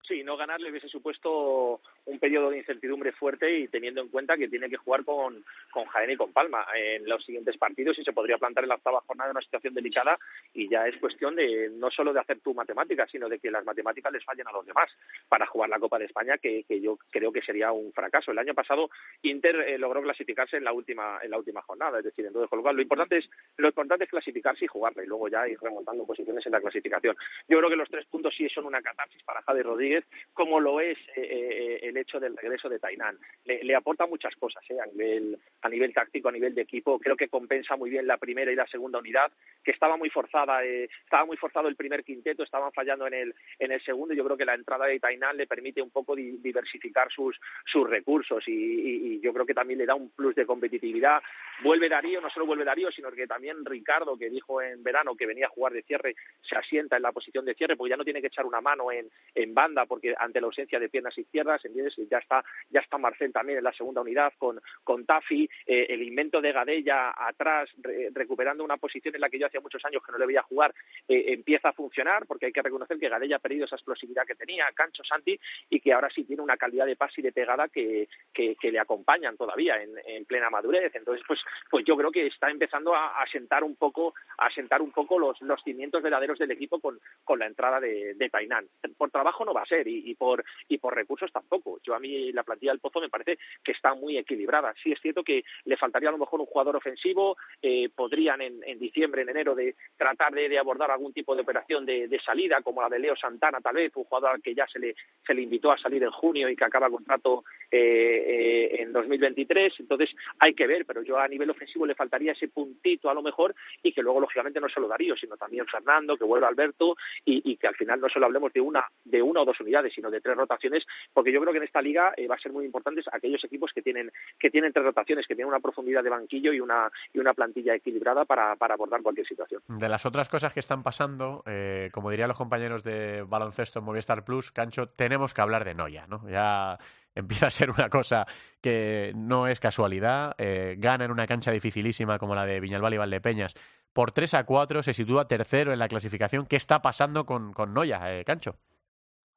[0.02, 4.36] Sí, no ganar le hubiese supuesto un periodo de incertidumbre fuerte y teniendo en cuenta
[4.36, 8.04] que tiene que jugar con, con Jaén y con Palma en los siguientes partidos y
[8.04, 10.18] se podría plantar en la octava jornada en una situación delicada
[10.52, 13.64] y ya es cuestión de no solo de hacer tu matemática, sino de que las
[13.64, 14.90] matemáticas les fallen a los demás
[15.28, 18.32] para jugar la Copa de España, que, yo creo que sería un fracaso.
[18.32, 18.90] El año pasado
[19.22, 22.62] Inter eh, logró clasificarse en la última en la última jornada, es decir, con lo
[22.62, 26.04] cual lo importante es lo importante es clasificarse y jugarla y luego ya ir remontando
[26.04, 27.16] posiciones en la clasificación.
[27.48, 30.80] Yo creo que los tres puntos sí son una catarsis para Javi Rodríguez, como lo
[30.80, 33.18] es eh, eh, el hecho del regreso de Tainán.
[33.44, 36.98] Le, aporta muchas cosas eh, a nivel a nivel táctico, a nivel de equipo.
[36.98, 39.30] Creo que compensa muy bien la primera y la segunda unidad,
[39.64, 43.34] que estaba muy forzada, eh, estaba muy forzado el primer quinteto, estaban fallando en el
[43.58, 44.14] en el segundo.
[44.14, 47.88] Yo creo que la entrada de Tainán le permite un poco di- diversificar sus sus
[47.88, 51.20] recursos y, y- y yo creo que también le da un plus de competitividad.
[51.62, 55.26] Vuelve Darío, no solo vuelve Darío, sino que también Ricardo, que dijo en verano que
[55.26, 58.04] venía a jugar de cierre, se asienta en la posición de cierre, porque ya no
[58.04, 61.64] tiene que echar una mano en, en banda, porque ante la ausencia de piernas izquierdas,
[61.64, 61.94] ¿entiendes?
[62.10, 66.02] Ya está, ya está Marcel también en la segunda unidad con, con Tafi, eh, el
[66.02, 70.02] invento de Gadella atrás, re- recuperando una posición en la que yo hacía muchos años
[70.04, 70.74] que no le veía jugar,
[71.08, 74.34] eh, empieza a funcionar, porque hay que reconocer que Gadella ha perdido esa explosividad que
[74.34, 75.38] tenía, Cancho Santi,
[75.70, 78.70] y que ahora sí tiene una calidad de pase y de pegada que, que, que
[78.72, 80.94] le acompañan todavía en, en plena madurez.
[80.94, 81.40] Entonces, pues,
[81.70, 85.18] pues yo creo que está empezando a, a sentar un poco, a sentar un poco
[85.18, 88.66] los, los cimientos verdaderos del equipo con, con la entrada de, de Tainán.
[88.96, 91.78] Por trabajo no va a ser y, y por y por recursos tampoco.
[91.82, 94.74] Yo a mí la plantilla del Pozo me parece que está muy equilibrada.
[94.82, 98.62] Sí es cierto que le faltaría a lo mejor un jugador ofensivo, eh, podrían en,
[98.64, 102.60] en diciembre, en enero, de tratar de, abordar algún tipo de operación de, de salida,
[102.62, 104.94] como la de Leo Santana, tal vez, un jugador que ya se le,
[105.26, 109.74] se le invitó a salir en junio y que acaba contrato eh, eh, en 2023.
[109.80, 113.22] Entonces hay que ver, pero yo a nivel ofensivo le faltaría ese puntito a lo
[113.22, 117.52] mejor y que luego, lógicamente, no solo Darío, sino también Fernando, que vuelva Alberto y,
[117.52, 120.10] y que al final no solo hablemos de una, de una o dos unidades, sino
[120.10, 122.64] de tres rotaciones, porque yo creo que en esta liga eh, va a ser muy
[122.64, 126.52] importante aquellos equipos que tienen, que tienen tres rotaciones, que tienen una profundidad de banquillo
[126.52, 129.62] y una, y una plantilla equilibrada para, para abordar cualquier situación.
[129.68, 133.84] De las otras cosas que están pasando, eh, como dirían los compañeros de baloncesto en
[133.84, 136.28] Movistar Plus, Cancho, tenemos que hablar de Noya, ¿no?
[136.28, 136.78] Ya
[137.14, 138.26] empieza a ser una cosa
[138.60, 140.34] que no es casualidad.
[140.38, 143.54] eh, gana en una cancha dificilísima como la de Viñalbal y Valdepeñas.
[143.92, 146.46] Por 3 a 4 se sitúa tercero en la clasificación.
[146.46, 148.56] ¿Qué está pasando con, con Noya, eh, Cancho?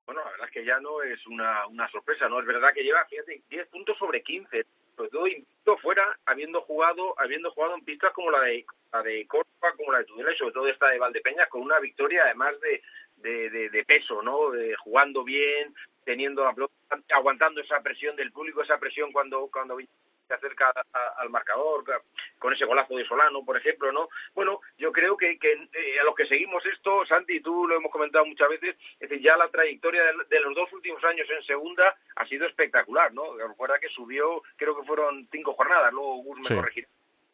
[0.05, 2.39] Bueno, la verdad es ya no es una, una sorpresa, ¿no?
[2.39, 7.15] Es verdad que lleva, fíjate, 10 puntos sobre 15, sobre todo invicto fuera, habiendo jugado,
[7.17, 10.37] habiendo jugado en pistas como la de la de Córdoba, como la de Tudela y
[10.37, 12.81] sobre todo esta de Valdepeñas, con una victoria además de,
[13.49, 14.51] de, peso, ¿no?
[14.51, 16.43] De, jugando bien, teniendo
[17.15, 19.77] aguantando esa presión del público, esa presión cuando, cuando
[20.29, 21.83] se acerca a- al marcador,
[22.37, 24.07] con ese golazo de Solano, por ejemplo, ¿no?
[24.35, 27.91] Bueno, yo creo que, que eh, a los que seguimos esto, Santi, tú lo hemos
[27.91, 31.43] comentado muchas veces, es decir, ya la trayectoria de, de los dos últimos años en
[31.43, 33.35] segunda ha sido espectacular, ¿no?
[33.35, 36.55] Recuerda que subió, creo que fueron cinco jornadas, luego Gus me Sí.
[36.55, 36.87] corregirá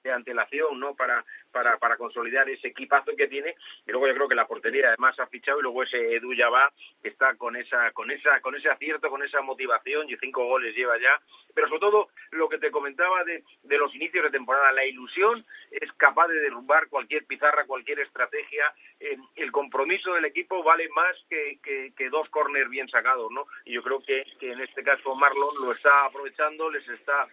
[0.10, 0.96] de antelación, ¿no?
[0.96, 3.56] Para, para, para consolidar ese equipazo que tiene.
[3.86, 6.50] Y luego yo creo que la portería además ha fichado y luego ese Edu ya
[6.50, 10.46] va, que está con esa, con esa, con ese acierto, con esa motivación y cinco
[10.46, 11.20] goles lleva ya.
[11.54, 15.46] Pero sobre todo lo que te comentaba de, de los inicios de temporada, la ilusión
[15.72, 18.74] es capaz de derrumbar cualquier pizarra, cualquier estrategia.
[19.00, 23.48] Eh, el compromiso del equipo vale más que, que, que dos corners bien sacados, ¿no?
[23.65, 27.28] Y yo creo que, que en este caso Marlon lo está aprovechando, les está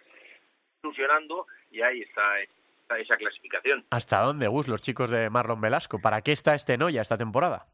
[0.83, 2.53] ilusionando y ahí está, está
[2.99, 3.85] esa clasificación.
[3.89, 5.99] ¿Hasta dónde, Gus, los chicos de Marlon Velasco?
[5.99, 7.67] ¿Para qué está este Noya esta temporada?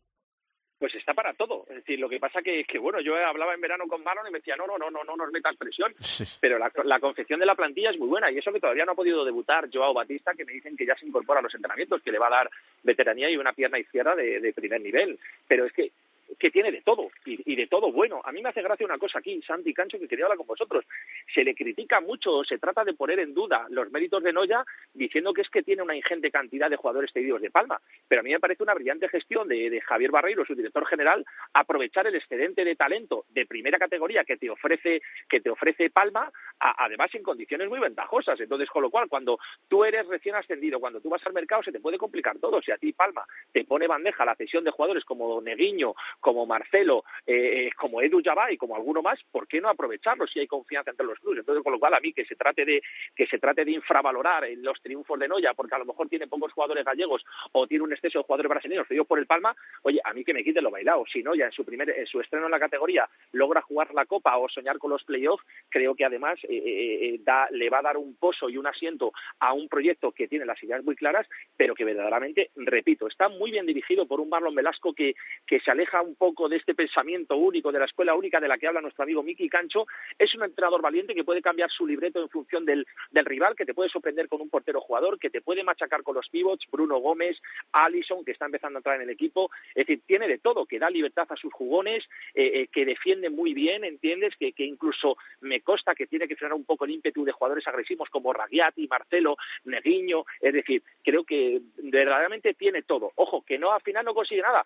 [0.79, 1.65] pues está para todo.
[1.69, 4.31] Es decir, lo que pasa que, que bueno, yo hablaba en verano con Marlon y
[4.31, 5.93] me decía, no, no, no, no, no nos metas presión.
[6.41, 8.93] Pero la, la confección de la plantilla es muy buena y eso que todavía no
[8.93, 12.01] ha podido debutar Joao Batista, que me dicen que ya se incorpora a los entrenamientos,
[12.01, 12.49] que le va a dar
[12.83, 15.19] veteranía y una pierna izquierda de, de primer nivel.
[15.49, 15.91] Pero es que
[16.37, 18.21] que tiene de todo y, de todo bueno.
[18.23, 20.85] A mí me hace gracia una cosa aquí, Santi Cancho, que quería hablar con vosotros.
[21.33, 24.63] Se le critica mucho, se trata de poner en duda los méritos de Noya
[24.93, 27.79] diciendo que es que tiene una ingente cantidad de jugadores cedidos de Palma.
[28.07, 31.25] Pero a mí me parece una brillante gestión de, de Javier Barreiro, su director general,
[31.53, 36.31] aprovechar el excedente de talento de primera categoría que te ofrece que te ofrece Palma,
[36.59, 38.39] a- además en condiciones muy ventajosas.
[38.39, 41.71] Entonces, con lo cual, cuando tú eres recién ascendido, cuando tú vas al mercado, se
[41.71, 42.61] te puede complicar todo.
[42.61, 47.03] Si a ti Palma te pone bandeja la cesión de jugadores como Neguiño, como Marcelo,
[47.25, 50.91] eh, como Edu Jabá y como alguno más, ¿por qué no aprovecharlo si hay confianza
[50.91, 51.39] entre los clubes?
[51.39, 52.82] Entonces, con lo cual, a mí que se trate de
[53.15, 56.27] que se trate de infravalorar en los triunfos de Noya, porque a lo mejor tiene
[56.27, 59.99] pocos jugadores gallegos o tiene un exceso de jugadores brasileños cedidos por el Palma, oye,
[60.03, 61.05] a mí que me quite lo bailado.
[61.12, 64.38] Si Noya en su primer en su estreno en la categoría logra jugar la Copa
[64.38, 67.84] o soñar con los playoffs, creo que además eh, eh, eh, da, le va a
[67.84, 71.27] dar un pozo y un asiento a un proyecto que tiene las ideas muy claras,
[71.55, 75.71] pero que verdaderamente, repito, está muy bien dirigido por un Marlon Velasco que, que se
[75.71, 78.81] aleja un poco de este pensamiento único, de la escuela única de la que habla
[78.81, 79.85] nuestro amigo Miki Cancho.
[80.17, 83.73] Es un entrenador valiente que puede cambiar su libreto en función del, rival, que te
[83.73, 87.37] puede sorprender con un portero jugador, que te puede machacar con los pivots, Bruno Gómez,
[87.71, 89.51] Allison, que está empezando a entrar en el equipo.
[89.69, 93.29] Es decir, tiene de todo, que da libertad a sus jugones, eh, eh, que defiende
[93.29, 94.35] muy bien, ¿entiendes?
[94.37, 97.67] Que, que incluso me consta que tiene que frenar un poco el ímpetu de jugadores
[97.67, 100.25] agresivos como Ragiati, Marcelo, Neguiño.
[100.41, 103.11] Es decir, creo que verdaderamente tiene todo.
[103.15, 104.65] Ojo, que no al final no consigue nada.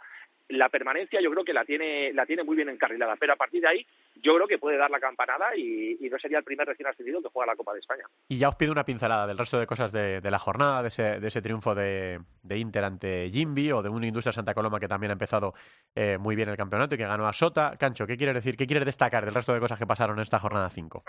[0.50, 3.62] La permanencia yo creo que la tiene, la tiene muy bien encarrilada, pero a partir
[3.62, 6.68] de ahí yo creo que puede dar la campanada y, y no sería el primer
[6.68, 8.04] recién ascendido que juega la Copa de España.
[8.28, 10.88] Y ya os pido una pincelada del resto de cosas de, de la jornada, de
[10.88, 14.80] ese, de ese triunfo de, de Inter ante Jimby o de un Industria Santa Coloma
[14.80, 15.54] que también ha empezado
[15.96, 17.76] eh, muy bien el campeonato y que ganó a Sota.
[17.78, 18.56] Cancho, ¿qué quieres decir?
[18.56, 21.04] ¿Qué quieres destacar del resto de cosas que pasaron en esta jornada 5?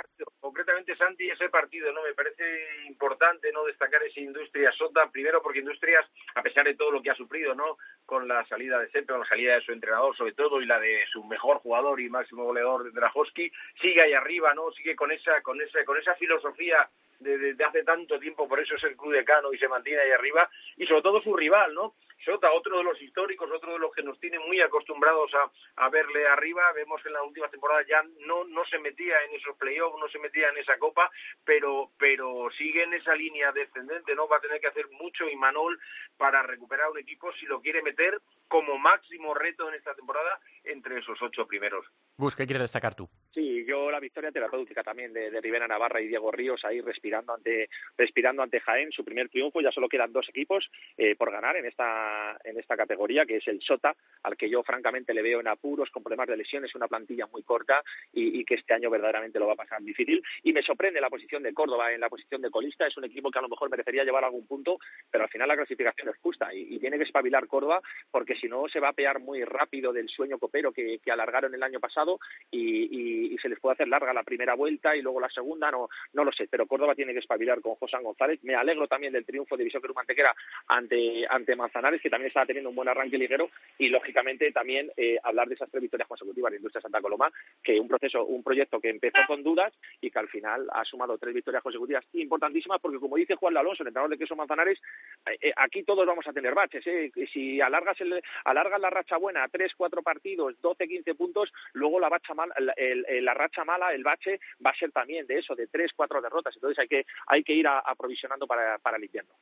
[1.35, 2.45] Ese partido no me parece
[2.87, 7.11] importante no destacar ese Industrias Sota primero porque Industrias a pesar de todo lo que
[7.11, 10.33] ha sufrido no con la salida de Sepe, con la salida de su entrenador sobre
[10.33, 14.55] todo y la de su mejor jugador y máximo goleador de Drahovski sigue ahí arriba
[14.55, 16.89] no sigue con esa con esa con esa filosofía
[17.21, 20.01] de, de- hace tanto tiempo por eso es el club de Cano y se mantiene
[20.03, 21.95] ahí arriba y sobre todo su rival no
[22.25, 25.51] Sota, otro de los históricos, otro de los que nos tiene muy acostumbrados a,
[25.85, 26.63] a verle arriba.
[26.75, 30.09] Vemos que en la última temporada ya no, no se metía en esos playoffs, no
[30.09, 31.11] se metía en esa copa,
[31.45, 34.29] pero, pero sigue en esa línea descendente, ¿no?
[34.29, 35.79] Va a tener que hacer mucho y Manol
[36.17, 40.99] para recuperar un equipo si lo quiere meter como máximo reto en esta temporada entre
[40.99, 41.87] esos ocho primeros.
[42.17, 43.09] Gus, ¿qué quieres destacar tú?
[43.33, 47.33] Sí, yo la victoria terapéutica también de, de Rivera Navarra y Diego Ríos ahí respirando
[47.33, 51.57] ante respirando ante Jaén su primer triunfo ya solo quedan dos equipos eh, por ganar
[51.57, 55.41] en esta en esta categoría que es el Sota al que yo francamente le veo
[55.41, 59.39] en apuros con problemas de lesiones una plantilla muy corta y, que este año verdaderamente
[59.39, 60.23] lo va a pasar difícil.
[60.43, 63.31] Y me sorprende la posición de Córdoba en la posición de colista es un equipo
[63.31, 64.79] que a lo mejor merecería llevar algún punto
[65.11, 67.81] pero al final la clasificación es justa y, tiene que espabilar Córdoba
[68.11, 71.63] porque si no se va a pear muy rápido del sueño copero que, alargaron el
[71.63, 72.19] año pasado
[72.51, 75.89] y- y se les puede hacer larga la primera vuelta y luego la segunda, no
[76.13, 78.41] no lo sé, pero Córdoba tiene que espabilar con José González.
[78.43, 80.35] Me alegro también del triunfo de Viseo Perú Mantequera
[80.69, 85.19] ante, ante Manzanares, que también estaba teniendo un buen arranque liguero, y lógicamente también eh,
[85.23, 87.31] hablar de esas tres victorias consecutivas de Industria Santa Coloma,
[87.63, 91.19] que un proceso, un proyecto que empezó con dudas y que al final ha sumado
[91.19, 94.79] tres victorias consecutivas importantísimas, porque como dice Juan Alonso, el entrenador de Queso Manzanares,
[95.27, 96.85] eh, eh, aquí todos vamos a tener baches,
[97.33, 102.09] si alargas, el, alargas la racha buena, tres, cuatro partidos, 12, 15 puntos, luego la,
[102.09, 103.65] bacha mal, la, racha
[103.95, 106.55] el bache, va a ser también de eso, de tres, cuatro derrotas.
[106.55, 109.35] Entonces hay que, hay que ir aprovisionando para, para el invierno.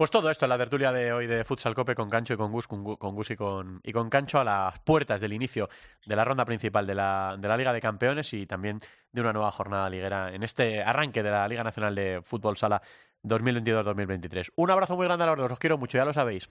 [0.00, 2.66] Pues todo esto la tertulia de hoy de Futsal Cope con Cancho y con Gus,
[2.66, 5.68] con, con Gus y con, y con Cancho a las puertas del inicio
[6.06, 8.80] de la ronda principal de la, de la Liga de Campeones y también
[9.12, 12.80] de una nueva jornada liguera en este arranque de la Liga Nacional de Fútbol Sala
[13.24, 14.52] 2022-2023.
[14.56, 16.48] Un abrazo muy grande a los dos, os quiero mucho, ya lo sabéis.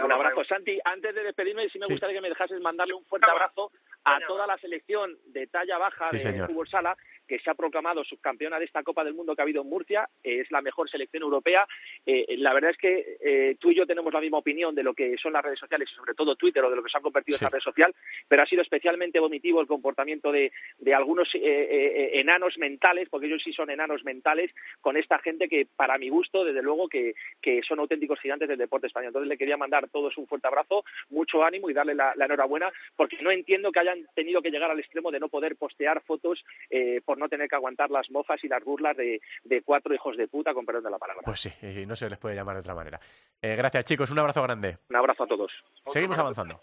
[0.00, 0.78] Un abrazo, Santi.
[0.84, 1.92] Antes de despedirme, sí me Sí.
[1.92, 3.70] gustaría que me dejases mandarle un fuerte abrazo
[4.04, 6.46] a toda la selección de talla baja Sí, de señor.
[6.48, 6.96] fútbol sala
[7.32, 10.06] que se ha proclamado subcampeona de esta Copa del Mundo que ha habido en Murcia.
[10.22, 11.66] Eh, es la mejor selección europea.
[12.04, 14.92] Eh, la verdad es que eh, tú y yo tenemos la misma opinión de lo
[14.92, 17.00] que son las redes sociales y sobre todo Twitter o de lo que se ha
[17.00, 17.44] convertido Sí.
[17.46, 17.94] esa red social,
[18.28, 23.54] pero ha sido especialmente vomitivo el comportamiento de, de algunos enanos mentales, porque ellos sí
[23.54, 24.50] son enanos mentales,
[24.82, 28.58] con esta gente que para mi gusto, desde luego, que, que son auténticos gigantes del
[28.58, 29.08] deporte español.
[29.08, 32.70] Entonces le quería mandar todos un fuerte abrazo, mucho ánimo y darle la, la enhorabuena,
[32.96, 36.44] porque no entiendo que hayan tenido que llegar al extremo de no poder postear fotos
[36.68, 39.20] eh, por no tener que aguantar las mofas y las burlas de,
[39.64, 41.22] cuatro hijos de puta, con perdón de la palabra.
[41.24, 43.00] Pues sí, y no se les puede llamar de otra manera.
[43.40, 44.78] Eh, gracias chicos, un abrazo grande.
[44.90, 45.52] Un abrazo a todos.
[45.86, 46.60] Seguimos avanzando.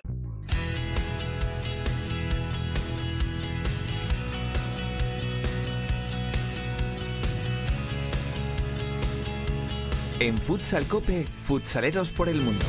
[10.22, 12.66] En Futsal Cope, futsaleros por el mundo.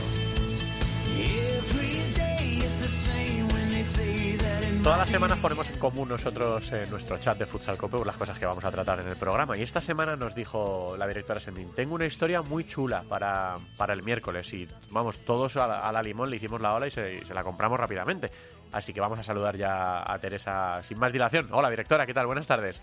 [4.83, 8.39] Todas las semanas ponemos en común nosotros en nuestro chat de Futsal Cope las cosas
[8.39, 9.55] que vamos a tratar en el programa.
[9.59, 13.93] Y esta semana nos dijo la directora Sendin, tengo una historia muy chula para, para
[13.93, 14.51] el miércoles.
[14.55, 17.79] Y vamos, todos a la, limón le hicimos la ola y se, se la compramos
[17.79, 18.31] rápidamente.
[18.73, 21.49] Así que vamos a saludar ya a Teresa sin más dilación.
[21.51, 22.25] Hola directora, ¿qué tal?
[22.25, 22.81] Buenas tardes.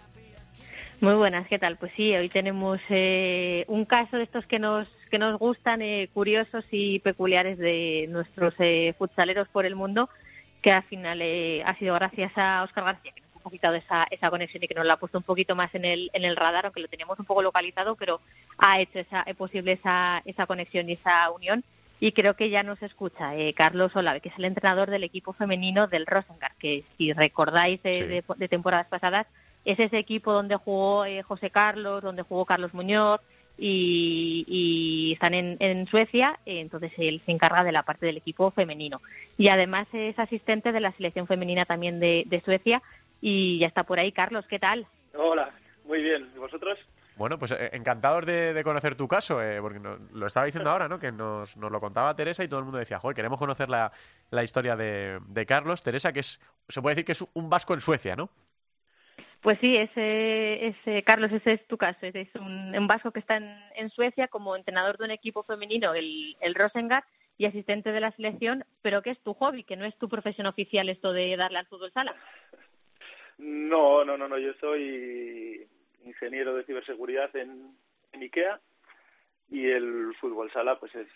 [1.01, 1.77] Muy buenas, ¿qué tal?
[1.77, 6.09] Pues sí, hoy tenemos eh, un caso de estos que nos que nos gustan, eh,
[6.13, 10.09] curiosos y peculiares de nuestros eh, futsaleros por el mundo,
[10.61, 14.07] que al final eh, ha sido gracias a Oscar García, que nos ha quitado esa,
[14.09, 16.35] esa conexión y que nos la ha puesto un poquito más en el, en el
[16.35, 18.19] radar, aunque lo teníamos un poco localizado, pero
[18.57, 21.63] ha hecho esa, eh, posible esa, esa conexión y esa unión.
[21.99, 25.33] Y creo que ya nos escucha eh, Carlos Olave, que es el entrenador del equipo
[25.33, 28.03] femenino del Rosengard, que si recordáis de, Sí.
[28.07, 29.25] de- de temporadas pasadas,
[29.65, 33.19] es ese equipo donde jugó eh, José Carlos, donde jugó Carlos Muñoz
[33.57, 38.51] y, y están en, en Suecia, entonces él se encarga de la parte del equipo
[38.51, 39.01] femenino.
[39.37, 42.81] Y además es asistente de la selección femenina también de, de Suecia
[43.21, 44.11] y ya está por ahí.
[44.11, 44.85] Carlos, ¿qué tal?
[45.15, 45.51] Hola,
[45.85, 46.29] muy bien.
[46.35, 46.77] ¿Y vosotros?
[47.15, 50.69] Bueno, pues eh, encantados de, de conocer tu caso, eh, porque no- lo estaba diciendo
[50.69, 50.99] ahora, ¿no?
[50.99, 53.91] Que nos, nos lo contaba Teresa y todo el mundo decía, joder, queremos conocer la,
[54.29, 55.81] la historia de, de Carlos.
[55.81, 56.39] Teresa, que es,
[56.69, 58.29] se puede decir que es un vasco en Suecia, ¿no?
[59.41, 61.99] Pues sí, ese, ese, Carlos, ese es tu caso.
[62.01, 66.35] Ese es un, vasco que está en, Suecia como entrenador de un equipo femenino, el,
[66.41, 67.03] el Rosengard,
[67.37, 70.47] y asistente de la selección, pero que es tu hobby, que no es tu profesión
[70.47, 72.15] oficial esto de darle al fútbol sala.
[73.37, 74.39] No, no, no, no.
[74.39, 75.67] Yo soy
[76.03, 77.77] ingeniero de ciberseguridad en,
[78.13, 78.59] en IKEA
[79.49, 81.07] y el fútbol sala, pues es,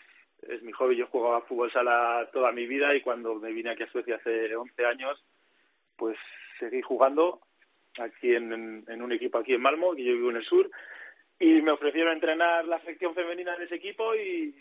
[0.48, 0.96] es mi hobby.
[0.96, 4.54] Yo jugaba fútbol sala toda mi vida y cuando me vine aquí a Suecia hace
[4.54, 5.24] 11 años,
[5.96, 6.16] pues
[6.60, 7.40] seguí jugando
[7.98, 10.70] aquí en, en, en un equipo aquí en Malmo, que yo vivo en el sur,
[11.38, 14.54] y me ofrecieron entrenar la sección femenina en ese equipo y,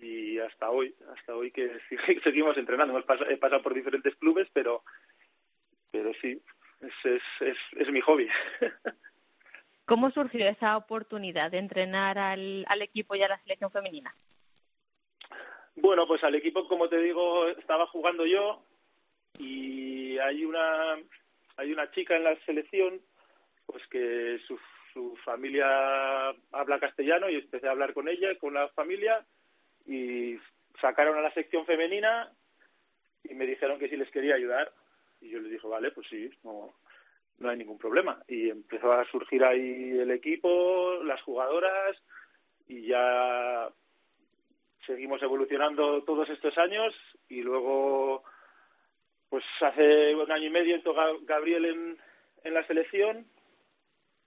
[0.00, 1.70] y hasta hoy, hasta hoy que
[2.24, 2.94] seguimos entrenando.
[2.94, 4.82] Hemos pas- he pasado por diferentes clubes, pero
[5.90, 6.40] pero sí,
[6.80, 8.26] es, es, es, es mi hobby.
[9.84, 14.14] ¿Cómo surgió esa oportunidad de entrenar al, al equipo y a la selección femenina?
[15.74, 18.62] bueno, pues al equipo, como te digo, estaba jugando yo
[19.38, 20.98] y hay una
[21.56, 23.00] hay una chica en la selección
[23.66, 24.58] pues que su,
[24.92, 29.24] su familia habla castellano y empecé a hablar con ella, con la familia
[29.86, 30.36] y
[30.80, 32.30] sacaron a la sección femenina
[33.24, 34.72] y me dijeron que si les quería ayudar
[35.20, 36.74] y yo les dije, vale, pues sí, no,
[37.38, 38.22] no hay ningún problema.
[38.28, 41.96] Y empezó a surgir ahí el equipo, las jugadoras
[42.66, 43.68] y ya
[44.86, 46.94] seguimos evolucionando todos estos años
[47.28, 48.24] y luego
[49.32, 51.96] pues hace un año y medio entró Ga- Gabriel en,
[52.44, 53.24] en la selección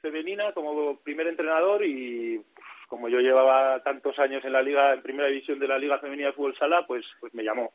[0.02, 5.04] femenina como primer entrenador y pues, como yo llevaba tantos años en la liga en
[5.04, 7.72] primera división de la liga femenina de fútbol sala pues pues me llamó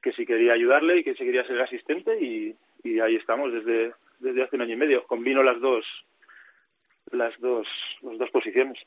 [0.00, 3.92] que si quería ayudarle y que si quería ser asistente y, y ahí estamos desde
[4.20, 5.04] desde hace un año y medio.
[5.06, 5.84] Combino las dos
[7.10, 7.66] las dos
[8.00, 8.78] las dos posiciones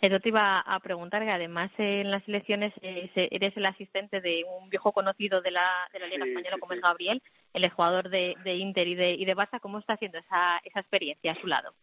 [0.00, 4.44] Eso te iba a preguntar, que además en las selecciones eh, eres el asistente de
[4.44, 6.78] un viejo conocido de la, de la Liga Sí, Española como sí.
[6.78, 7.22] es Gabriel,
[7.52, 9.60] el jugador de, de Inter y de, y de Barça.
[9.60, 11.74] ¿Cómo está haciendo esa, esa experiencia a su lado?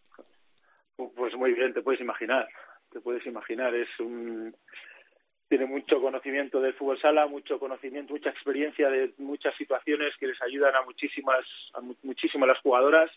[1.15, 2.47] Pues muy bien, te puedes imaginar,
[2.91, 4.55] te puedes imaginar, es un
[5.47, 10.41] tiene mucho conocimiento del fútbol sala, mucho conocimiento, mucha experiencia de muchas situaciones que les
[10.41, 13.11] ayudan a muchísimas a mu- muchísimas las jugadoras.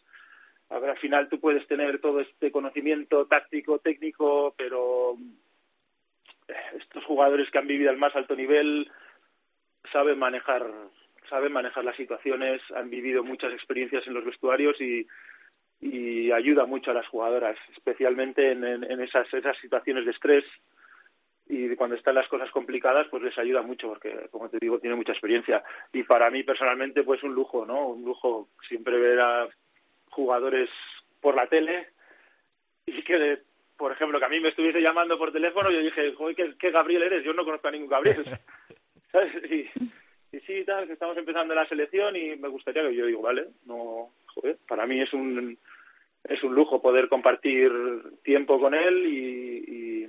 [0.70, 5.16] A ver, al final tú puedes tener todo este conocimiento táctico, técnico, pero
[6.48, 8.90] eh, estos jugadores que han vivido al más alto nivel
[9.92, 10.70] saben manejar
[11.30, 15.06] saben manejar las situaciones, han vivido muchas experiencias en los vestuarios y
[15.84, 20.44] y ayuda mucho a las jugadoras, especialmente en, esas, esas situaciones de estrés
[21.46, 24.96] y cuando están las cosas complicadas, pues les ayuda mucho porque, como te digo, tiene
[24.96, 25.62] mucha experiencia.
[25.92, 27.88] Y para mí personalmente, pues un lujo, ¿no?
[27.88, 29.48] Un lujo siempre ver a
[30.14, 30.70] jugadores
[31.20, 31.88] por la tele
[32.86, 33.38] y que,
[33.76, 36.70] por ejemplo, que a mí me estuviese llamando por teléfono, yo dije, joder, ¿qué, qué
[36.70, 37.24] Gabriel eres?
[37.24, 38.24] Yo no conozco a ningún Gabriel.
[39.12, 39.32] ¿Sabes?
[39.50, 39.70] Y,
[40.36, 43.46] y sí, tal, que estamos empezando la selección y me gustaría que yo digo, vale,
[43.66, 45.58] no, joder, para mí es un
[46.24, 47.70] es un lujo poder compartir
[48.22, 50.04] tiempo con él y,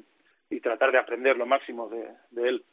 [0.49, 2.63] y, y tratar de aprender lo máximo de, de él.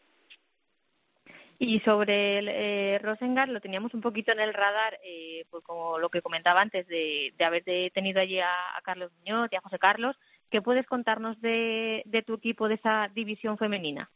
[1.64, 5.96] Y sobre el eh, Rosengard lo teníamos un poquito en el radar, eh, pues como
[5.96, 8.50] lo que comentaba antes de, de haber tenido allí a,
[8.82, 10.16] Carlos Muñoz y a José Carlos.
[10.50, 14.10] ¿Qué puedes contarnos de, de tu equipo, de esa división femenina?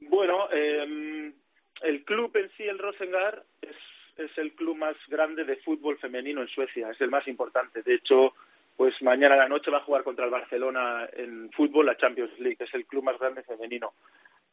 [0.00, 1.32] Bueno, eh,
[1.82, 3.76] el club en sí, el Rosengard, es,
[4.16, 7.84] es el club más grande de fútbol femenino en Suecia, es el más importante.
[7.84, 8.34] De hecho,
[8.76, 12.36] pues mañana a la noche va a jugar contra el Barcelona en fútbol, la Champions
[12.40, 13.92] League, es el club más grande femenino.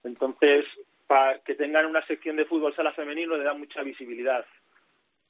[0.04, 0.66] Entonces,
[1.12, 4.46] para que tengan una sección de fútbol sala femenino le da mucha visibilidad,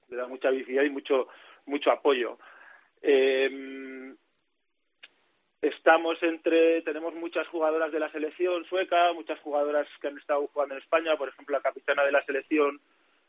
[0.10, 1.28] le da mucha visibilidad y mucho
[1.66, 2.38] mucho apoyo.
[3.02, 4.14] Eh,
[5.60, 10.76] estamos entre, tenemos muchas jugadoras de la selección sueca, muchas jugadoras que han estado jugando
[10.76, 12.80] en España, por ejemplo la capitana de la selección,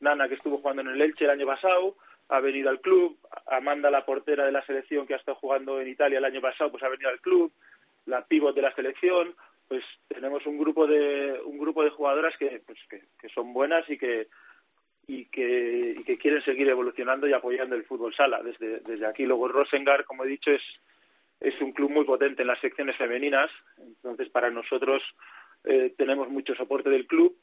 [0.01, 1.97] Nana, que estuvo jugando en el Elche el año pasado,
[2.29, 5.89] ha venido al club, Amanda, la portera de la selección que ha estado jugando en
[5.89, 7.51] Italia el año pasado, pues ha venido al club,
[8.05, 9.35] la pívot de la selección,
[9.69, 13.97] pues tenemos un grupo de un grupo de jugadoras que pues que, son buenas y
[13.99, 14.29] que
[15.07, 18.41] y que, y que quieren seguir evolucionando y apoyando el fútbol sala.
[18.43, 19.25] Desde, aquí.
[19.27, 20.63] Luego Rosengar, como he dicho, es,
[21.41, 25.03] es un club muy potente en las secciones femeninas, entonces para nosotros
[25.65, 27.37] eh, tenemos mucho soporte del club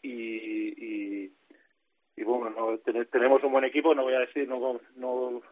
[0.00, 1.32] y, y,
[2.16, 5.42] y bueno, no, ten- tenemos un buen equipo, no voy a decir, no, no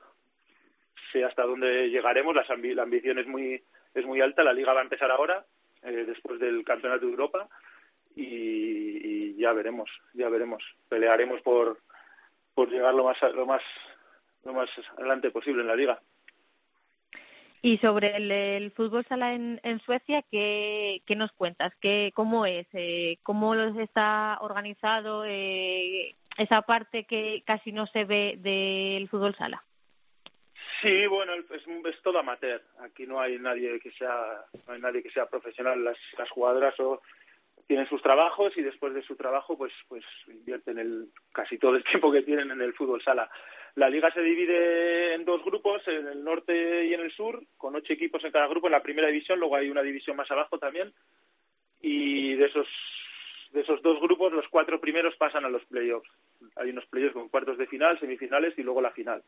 [1.13, 3.63] sé hasta dónde llegaremos, ambi- la ambición es muy,
[3.95, 5.45] es muy alta, la liga va a empezar ahora,
[5.83, 7.49] eh, después del Campeonato de Europa,
[8.15, 10.63] y, ya veremos, ya veremos.
[10.89, 11.79] Pelearemos por,
[12.55, 13.63] por llegar lo más, lo más,
[14.45, 16.01] lo más adelante posible en la liga.
[17.65, 21.73] Y sobre el, fútbol sala en, en Suecia, ¿qué, qué nos cuentas?
[21.81, 22.67] ¿Qué, ¿Cómo es?
[22.73, 29.63] Eh, ¿Cómo está organizado eh, esa parte que casi no se ve del fútbol sala?
[30.83, 32.61] Sí, bueno, es, es todo amateur.
[32.81, 35.83] Aquí no hay nadie que sea, no hay nadie que sea profesional.
[35.85, 37.01] Las, las jugadoras o
[37.69, 41.85] tienen sus trabajos y después de su trabajo, pues, pues invierten el casi todo el
[41.91, 43.31] tiempo que tienen en el fútbol sala.
[43.77, 47.77] La liga se divide en dos grupos, en el norte y en el sur, con
[47.77, 49.39] ocho equipos en cada grupo en la primera división.
[49.39, 50.93] Luego hay una división más abajo también.
[51.81, 52.67] Y de esos
[53.53, 56.11] de esos dos grupos, los cuatro primeros pasan a los playoffs.
[56.57, 59.23] Hay unos playoffs con cuartos de final, semifinales y luego la final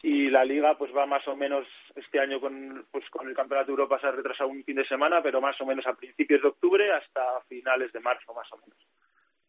[0.00, 3.66] y la liga pues va más o menos este año con pues con el campeonato
[3.66, 6.42] de Europa se ha retrasado un fin de semana pero más o menos a principios
[6.42, 8.78] de octubre hasta finales de marzo más o menos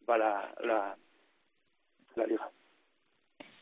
[0.08, 0.96] va la la,
[2.16, 2.48] la liga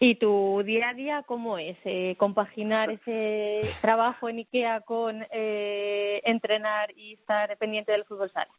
[0.00, 1.76] ¿Y tu día a día cómo es?
[1.84, 8.50] Eh, ¿Compaginar ese trabajo en IKEA con eh, entrenar y estar pendiente del fútbol sala?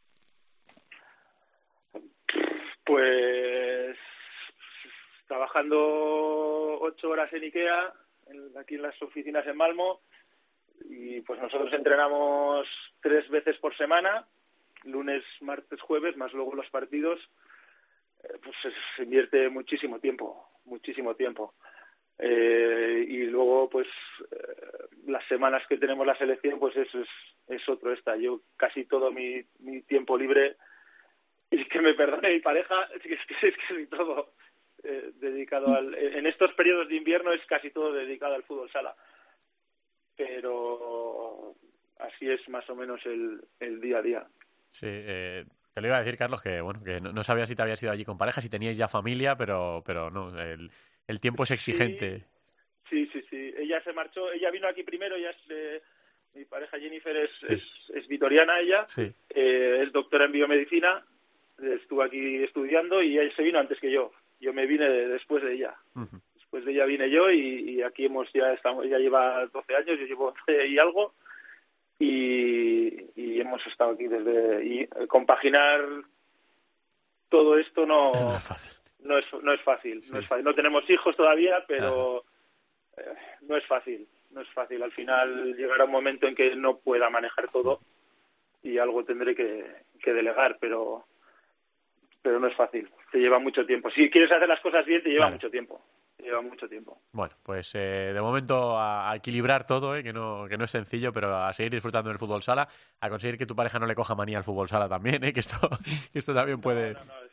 [2.86, 3.98] pues
[5.28, 7.94] trabajando ocho horas en Ikea
[8.28, 10.02] en- aquí en las oficinas en Malmo.
[10.90, 12.68] Y pues nosotros entrenamos
[13.02, 14.28] tres veces por semana
[14.86, 17.20] lunes martes jueves más luego los partidos.
[18.24, 18.56] Eh, pues
[18.96, 21.56] se- invierte muchísimo tiempo muchísimo tiempo.
[22.20, 23.88] Eh, y luego pues
[24.32, 27.10] eh, las semanas que tenemos la selección pues eso es,
[27.48, 30.56] es otro esta yo casi todo mi, mi tiempo libre
[31.50, 34.32] y que me perdone mi pareja es que es, que es casi todo
[34.84, 38.96] eh, dedicado al en estos periodos de invierno es casi todo dedicado al fútbol sala
[40.16, 41.56] pero
[42.00, 44.28] así es más o menos el, el día a día
[44.72, 47.56] Sí, eh, te lo iba a decir, Carlos, que bueno, que no, no sabía si
[47.56, 50.72] te habías ido allí con pareja, si teníais ya familia, pero, pero no, el,
[51.08, 52.24] el tiempo es exigente.
[52.90, 53.54] Sí, sí, sí.
[53.56, 55.82] Ella se marchó, ella vino aquí primero, ella es, eh,
[56.34, 57.62] mi pareja Jennifer es, es,
[57.94, 59.14] es vitoriana ella, Sí.
[59.30, 61.06] eh, es doctora en biomedicina,
[61.62, 64.12] estuvo aquí estudiando y ella se vino antes que yo.
[64.44, 65.74] Yo me vine de- después de ella.
[66.36, 69.98] Después de ella vine yo y, y aquí hemos ya estamos, ella lleva 12 años,
[70.00, 71.14] yo llevo 11 y algo
[72.00, 75.82] y, y hemos estado aquí desde y eh, compaginar
[77.30, 78.72] todo esto no No es fácil.
[79.00, 80.12] no es no es fácil Sí.
[80.14, 82.24] no es fácil no tenemos hijos todavía pero
[82.98, 86.78] eh, no es fácil no es fácil al final llegará un momento en que no
[86.78, 87.80] pueda manejar todo
[88.64, 89.66] y algo tendré que,
[90.02, 91.06] que delegar pero
[92.22, 93.92] pero no es fácil te lleva mucho tiempo.
[93.92, 95.80] Si quieres hacer las cosas bien te lleva mucho tiempo.
[96.18, 97.00] Te lleva mucho tiempo.
[97.12, 100.72] Bueno, pues eh, de momento a, a equilibrar todo, eh, que, no, que no es
[100.72, 102.68] sencillo, pero a seguir disfrutando del fútbol sala,
[103.00, 105.42] a conseguir que tu pareja no le coja manía al fútbol sala también, eh, que
[105.42, 105.58] esto,
[106.12, 106.94] que esto también puede...
[106.94, 107.33] No, no, es-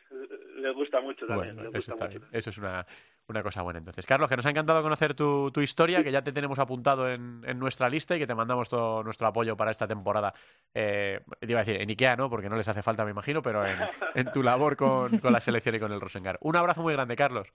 [0.61, 2.29] le gusta mucho también Bueno, eso está mucho bien.
[2.31, 2.85] Eso es una,
[3.27, 3.79] una cosa buena.
[3.79, 7.09] Entonces, Carlos, que nos ha encantado conocer tu, tu historia, que ya te tenemos apuntado
[7.09, 10.33] en, en nuestra lista y que te mandamos todo nuestro apoyo para esta temporada.
[10.73, 12.29] Eh, te iba a decir, en Ikea, ¿no?
[12.29, 13.77] Porque no les hace falta, me imagino, pero en,
[14.15, 16.37] en tu labor con, con la selección y con el Rosengar.
[16.41, 17.51] Un abrazo muy grande, Carlos.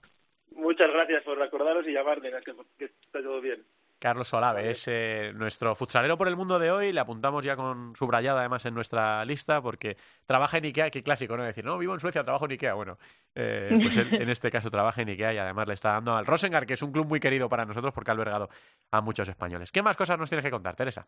[0.51, 3.63] muchas gracias por acordaros y llamarme que, que está todo bien
[3.99, 6.91] Carlos Solave es eh, nuestro futsalero por el mundo de hoy.
[6.91, 10.89] Le apuntamos ya con subrayada además en nuestra lista porque trabaja en Ikea.
[10.89, 11.43] Qué clásico, ¿no?
[11.43, 12.75] Decir, no, vivo en Suecia, trabajo en Ikea.
[12.75, 12.97] Bueno,
[13.33, 16.25] eh, pues él en este caso trabaja en Ikea y además le está dando al
[16.25, 18.49] Rosengar, que es un club muy querido para nosotros porque ha albergado
[18.91, 19.71] a muchos españoles.
[19.71, 21.07] ¿Qué más cosas nos tienes que contar, Teresa?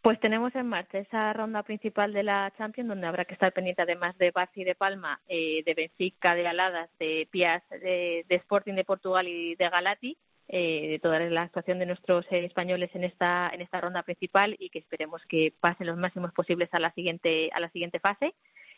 [0.00, 3.82] Pues tenemos en marcha esa ronda principal de la Champions, donde habrá que estar pendiente
[3.82, 8.34] además de Barça y de Palma, eh, de Benfica, de Aladas, de Pias, de, de
[8.34, 10.18] Sporting de Portugal y de Galati.
[10.52, 14.54] Eh, de toda la actuación de nuestros eh, españoles en esta en esta ronda principal
[14.58, 18.34] y que esperemos que pasen los máximos posibles a la siguiente a la siguiente fase.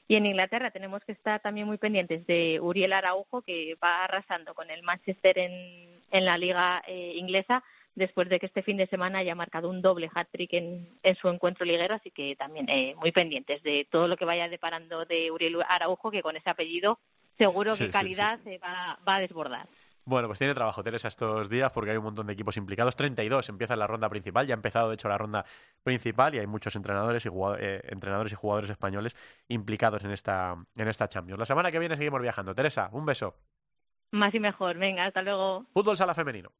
[0.07, 4.55] Y en Inglaterra tenemos que estar también muy pendientes de Uriel Araujo, que va arrasando
[4.55, 7.65] con el Manchester en, en la liga eh, inglesa,
[7.95, 11.29] después de que este fin de semana haya marcado un doble hat-trick en, en su
[11.29, 15.31] encuentro liguero, así que también eh, muy pendientes de todo lo que vaya deparando de
[15.31, 17.01] Uriel Araujo, que con ese apellido
[17.39, 19.67] seguro Sí, que sí, calidad se va, va a desbordar.
[20.07, 22.95] Bueno, pues tiene trabajo Teresa estos días porque hay un montón de equipos implicados.
[22.95, 25.45] 32 empieza la ronda principal, ya ha empezado de hecho la ronda
[25.83, 29.17] principal y hay muchos entrenadores y, eh, entrenadores y jugadores españoles
[29.49, 31.39] implicados en esta, en esta Champions.
[31.39, 32.55] La semana que viene seguimos viajando.
[32.55, 33.35] Teresa, un beso.
[34.11, 34.79] Más y mejor.
[34.79, 35.67] Venga, hasta luego.
[35.73, 36.53] Fútbol sala femenino.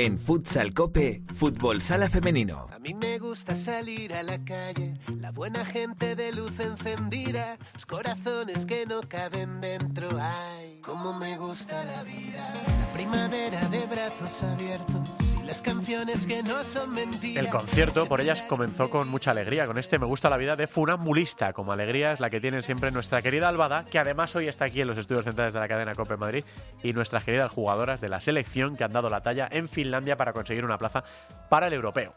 [0.00, 2.68] En Futsal Cope, Fútbol Sala Femenino.
[2.72, 7.84] A mí me gusta salir a la calle, la buena gente de luz encendida, los
[7.84, 10.08] corazones que no caben dentro.
[10.20, 12.48] Ay, cómo me gusta la vida.
[12.78, 17.42] La primavera de brazos abiertos las canciones que no son mentiras.
[17.42, 20.66] El concierto por ellas comenzó con mucha alegría, con este Me gusta la vida de
[20.66, 24.66] Funambulista, como alegría es la que tiene siempre nuestra querida Albada, que además hoy está
[24.66, 26.44] aquí en los estudios centrales de la cadena Cope Madrid,
[26.82, 30.34] y nuestras queridas jugadoras de la selección que han dado la talla en Finlandia para
[30.34, 31.02] conseguir una plaza
[31.48, 32.14] para el europeo.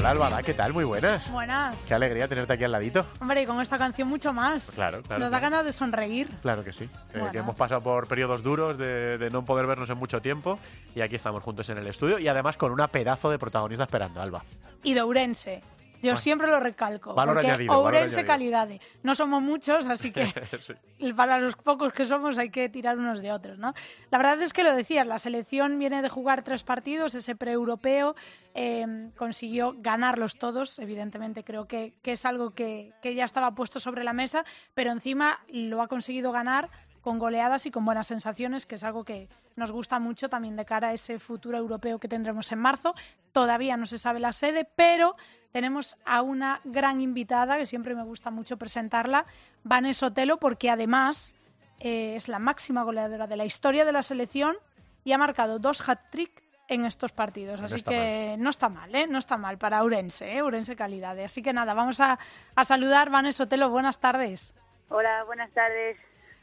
[0.00, 0.72] Hola Albada, ¿qué tal?
[0.72, 1.30] Muy buenas.
[1.30, 1.76] Buenas.
[1.86, 3.04] Qué alegría tenerte aquí al ladito.
[3.20, 4.70] Hombre, y con esta canción mucho más.
[4.70, 5.20] Claro, claro.
[5.20, 5.52] Nos da claro.
[5.52, 6.30] ganas de sonreír.
[6.40, 6.88] Claro que sí.
[7.12, 10.58] Eh, que hemos pasado por periodos duros de, de no poder vernos en mucho tiempo
[10.94, 14.22] y aquí estamos juntos en el estudio y además con una pedazo de protagonista esperando,
[14.22, 14.42] Alba.
[14.82, 15.62] Y de Ourense.
[16.02, 16.18] Yo Bueno.
[16.18, 17.14] siempre lo recalco.
[17.14, 18.68] Valor porque añadido, Ourense calidad.
[19.02, 20.24] No somos muchos, así que
[20.60, 20.74] Sí.
[21.16, 23.74] para los pocos que somos hay que tirar unos de otros, ¿no?
[24.10, 28.14] La verdad es que lo decías, la selección viene de jugar tres partidos, ese pre-europeo,
[28.54, 33.78] eh, consiguió ganarlos todos, evidentemente creo que, que es algo que, que ya estaba puesto
[33.80, 34.44] sobre la mesa,
[34.74, 36.68] pero encima lo ha conseguido ganar
[37.00, 40.64] con goleadas y con buenas sensaciones, que es algo que nos gusta mucho también de
[40.64, 42.94] cara a ese futuro europeo que tendremos en marzo.
[43.32, 45.16] Todavía no se sabe la sede, pero
[45.52, 49.26] tenemos a una gran invitada, que siempre me gusta mucho presentarla,
[49.64, 51.34] Vanessa Otelo, porque además
[51.78, 54.56] eh, es la máxima goleadora de la historia de la selección
[55.04, 57.60] y ha marcado dos hat-trick en estos partidos.
[57.60, 59.06] Así que no está mal, ¿eh?
[59.08, 60.42] No está mal para Urense, ¿eh?
[60.42, 61.18] Urense calidad.
[61.18, 62.18] Así que nada, vamos a,
[62.54, 63.10] a saludar.
[63.10, 64.54] Vanessa Otelo, buenas tardes.
[64.88, 65.96] Hola, buenas tardes.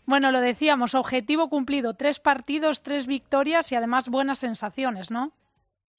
[0.08, 5.34] Bueno, lo decíamos, objetivo cumplido, tres partidos, tres victorias y además buenas sensaciones, ¿no?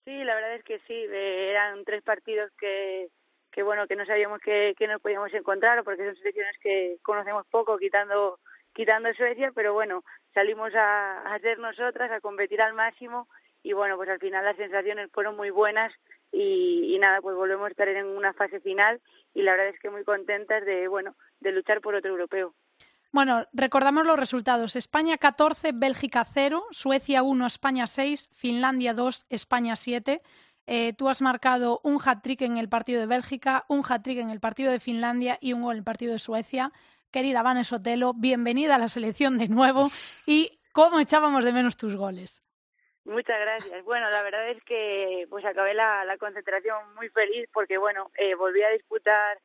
[0.07, 3.11] Sí, la verdad es que sí, eh, eran tres partidos que,
[3.53, 7.47] que bueno, que no sabíamos que, que nos podíamos encontrar porque son selecciones que conocemos
[7.51, 8.39] poco, quitando
[8.73, 13.29] quitando Suecia, pero bueno, salimos a, a ser nosotras, a competir al máximo
[13.63, 15.93] y bueno, pues al final las sensaciones fueron muy buenas
[16.33, 19.03] y, y nada, pues volvemos a estar en una fase final
[19.35, 22.55] y la verdad es que muy contentas de, bueno, de luchar por otro europeo.
[23.11, 24.77] Bueno, recordamos los resultados.
[24.77, 30.21] España 14, Bélgica 0, Suecia 1, España 6, Finlandia 2, España 7.
[30.67, 34.41] Eh, tú has marcado un hat-trick en el partido de Bélgica, un hat-trick en el
[34.41, 36.71] partido de Finlandia y un gol en el partido de Suecia.
[37.11, 39.89] Querida Vanessa Otelo, bienvenida a la selección de nuevo
[40.27, 42.45] y cómo echábamos de menos tus goles.
[43.07, 43.83] Muchas gracias.
[43.85, 48.35] Bueno, la verdad es que pues acabé la, la concentración muy feliz porque bueno, eh,
[48.35, 49.39] volví a disputar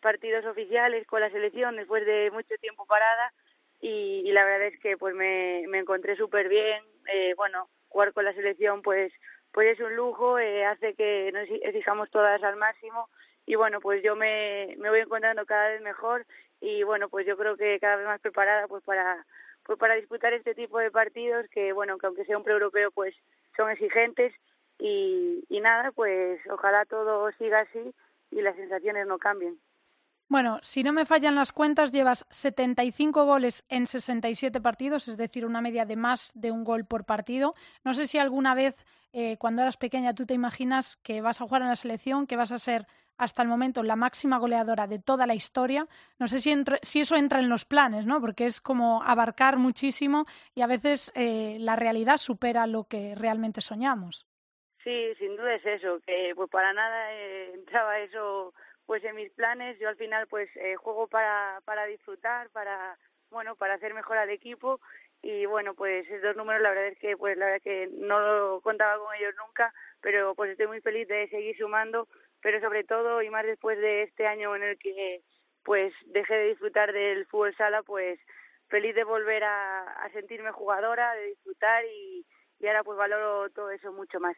[0.00, 3.32] partidos oficiales con la selección después de mucho tiempo parada
[3.80, 6.82] y, y la verdad es que pues me, me encontré súper bien.
[7.12, 9.12] Eh, bueno, jugar con la selección pues
[9.52, 13.08] pues es un lujo, eh, hace que nos exijamos todas al máximo
[13.46, 16.26] y bueno, pues yo me, me voy encontrando cada vez mejor
[16.60, 19.24] y bueno, pues yo creo que cada vez más preparada pues para
[19.64, 23.14] pues para disputar este tipo de partidos que bueno, que aunque sea un pre-europeo pues
[23.56, 24.34] son exigentes
[24.78, 27.94] y, y nada, pues ojalá todo siga así
[28.30, 29.58] y las sensaciones no cambien.
[30.30, 35.46] Bueno, si no me fallan las cuentas, llevas 75 goles en 67 partidos, es decir,
[35.46, 37.54] una media de más de un gol por partido.
[37.82, 41.44] No sé si alguna vez, eh, cuando eras pequeña, tú te imaginas que vas a
[41.44, 44.98] jugar en la selección, que vas a ser hasta el momento la máxima goleadora de
[44.98, 45.88] toda la historia.
[46.18, 48.20] No sé si, entre- si eso entra en los planes, ¿no?
[48.20, 53.62] Porque es como abarcar muchísimo y a veces eh, la realidad supera lo que realmente
[53.62, 54.26] soñamos.
[54.84, 58.54] Sí, sin duda es eso, que pues para nada eh, entraba eso
[58.88, 59.78] pues en mis planes.
[59.78, 62.98] Yo al final pues eh, juego para, para disfrutar, para
[63.30, 64.80] bueno, para hacer mejor al equipo
[65.20, 68.60] y bueno, pues esos números la verdad es que pues la verdad que no lo
[68.62, 72.08] contaba con ellos nunca, pero pues estoy muy feliz de seguir sumando,
[72.40, 75.20] pero sobre todo y más después de este año en el que
[75.64, 78.18] pues dejé de disfrutar del fútbol sala, pues
[78.68, 82.24] feliz de volver a, a sentirme jugadora, de disfrutar y,
[82.58, 84.36] y ahora pues valoro todo eso mucho más.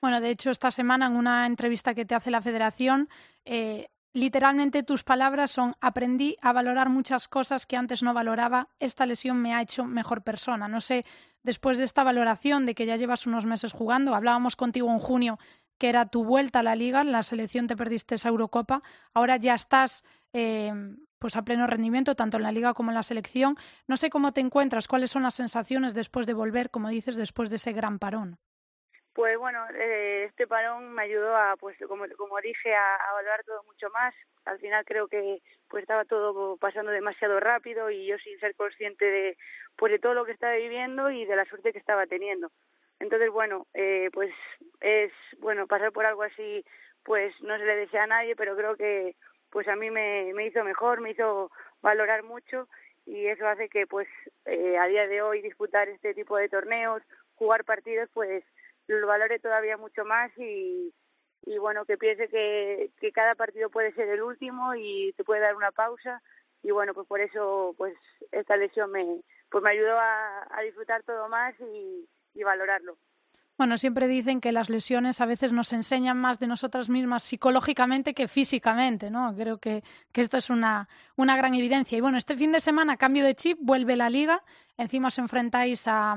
[0.00, 3.08] Bueno, de hecho, esta semana en una entrevista que te hace la Federación,
[3.44, 9.04] eh, literalmente tus palabras son aprendí a valorar muchas cosas que antes no valoraba, esta
[9.04, 10.68] lesión me ha hecho mejor persona.
[10.68, 11.04] No sé,
[11.42, 15.38] después de esta valoración de que ya llevas unos meses jugando, hablábamos contigo en junio
[15.78, 18.82] que era tu vuelta a la liga, en la selección te perdiste esa Eurocopa,
[19.14, 20.70] ahora ya estás eh,
[21.18, 23.56] pues a pleno rendimiento, tanto en la liga como en la selección.
[23.88, 27.48] No sé cómo te encuentras, cuáles son las sensaciones después de volver, como dices, después
[27.48, 28.38] de ese gran parón.
[29.12, 33.62] Pues bueno, eh, este parón me ayudó a, pues como, como dije, a, valorar todo
[33.64, 34.14] mucho más.
[34.44, 39.04] Al final creo que pues estaba todo pasando demasiado rápido y yo sin ser consciente
[39.04, 39.36] de
[39.76, 42.50] pues de todo lo que estaba viviendo y de la suerte que estaba teniendo.
[43.00, 44.32] Entonces bueno, eh, pues
[44.80, 46.64] es bueno pasar por algo así,
[47.02, 49.16] pues no se le desea a nadie, pero creo que
[49.50, 51.50] pues a mí me, me hizo mejor, me hizo
[51.82, 52.68] valorar mucho
[53.06, 54.08] y eso hace que pues
[54.44, 57.02] eh, a día de hoy disputar este tipo de torneos,
[57.34, 58.44] jugar partidos, pues
[58.98, 60.92] lo valore todavía mucho más y,
[61.58, 65.70] bueno, que piense que, cada partido puede ser el último y te puede dar una
[65.70, 66.22] pausa
[66.62, 67.94] y bueno, pues por eso pues
[68.32, 72.96] esta lesión me, pues me ayudó a, disfrutar todo más y, y valorarlo.
[73.56, 78.14] Bueno, siempre dicen que las lesiones a veces nos enseñan más de nosotras mismas psicológicamente
[78.14, 79.34] que físicamente, ¿no?
[79.36, 79.82] Creo que,
[80.12, 81.98] que esto es una, una gran evidencia.
[81.98, 84.42] Y bueno, este fin de semana, cambio de chip, vuelve la liga.
[84.78, 86.16] Encima os enfrentáis a,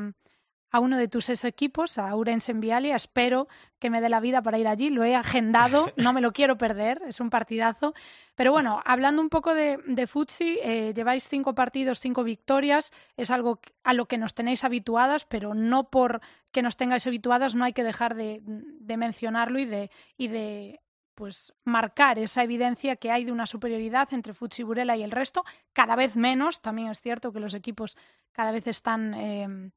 [0.74, 2.96] a uno de tus ex equipos, a Urense en Vialia.
[2.96, 3.48] Espero
[3.78, 4.90] que me dé la vida para ir allí.
[4.90, 7.94] Lo he agendado, no me lo quiero perder, es un partidazo.
[8.34, 12.92] Pero bueno, hablando un poco de, de futsi, eh, lleváis cinco partidos, cinco victorias.
[13.18, 16.22] Es algo a lo que nos tenéis habituadas, pero no por
[16.52, 20.82] que nos tengáis habituadas, no hay que dejar de, de mencionarlo y de, y de
[21.14, 25.44] pues marcar esa evidencia que hay de una superioridad entre Futsi Burela y el resto,
[25.72, 27.96] cada vez menos, también es cierto que los equipos
[28.32, 29.72] cada vez están eh,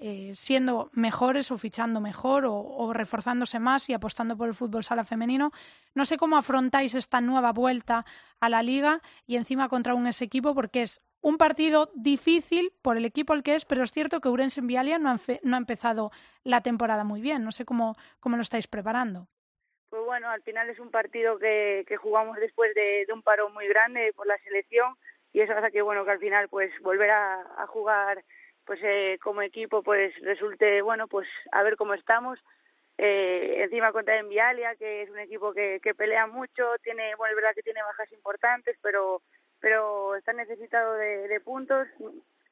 [0.00, 5.02] eh, siendo mejores o fichando mejor o, reforzándose más y apostando por el fútbol sala
[5.02, 5.50] femenino.
[5.92, 8.04] No sé cómo afrontáis esta nueva vuelta
[8.38, 12.96] a la liga y encima contra un ese equipo porque es un partido difícil por
[12.96, 15.56] el equipo al que es, pero es cierto que Urense en Vialia no ha, no
[15.56, 16.12] ha empezado
[16.44, 17.42] la temporada muy bien.
[17.42, 19.26] No sé cómo, cómo lo estáis preparando.
[19.90, 23.50] Pues bueno, al final es un partido que, que jugamos después de, de un paro
[23.50, 24.94] muy grande por la selección
[25.32, 28.22] y eso hace que bueno que al final pues volver a jugar
[28.68, 32.38] pues eh, como equipo pues resulte bueno pues a ver cómo estamos.
[32.98, 37.36] Eh, encima contra Envialia que es un equipo que, que pelea mucho tiene bueno es
[37.36, 39.22] verdad que tiene bajas importantes pero
[39.60, 41.88] pero está necesitado de, de puntos.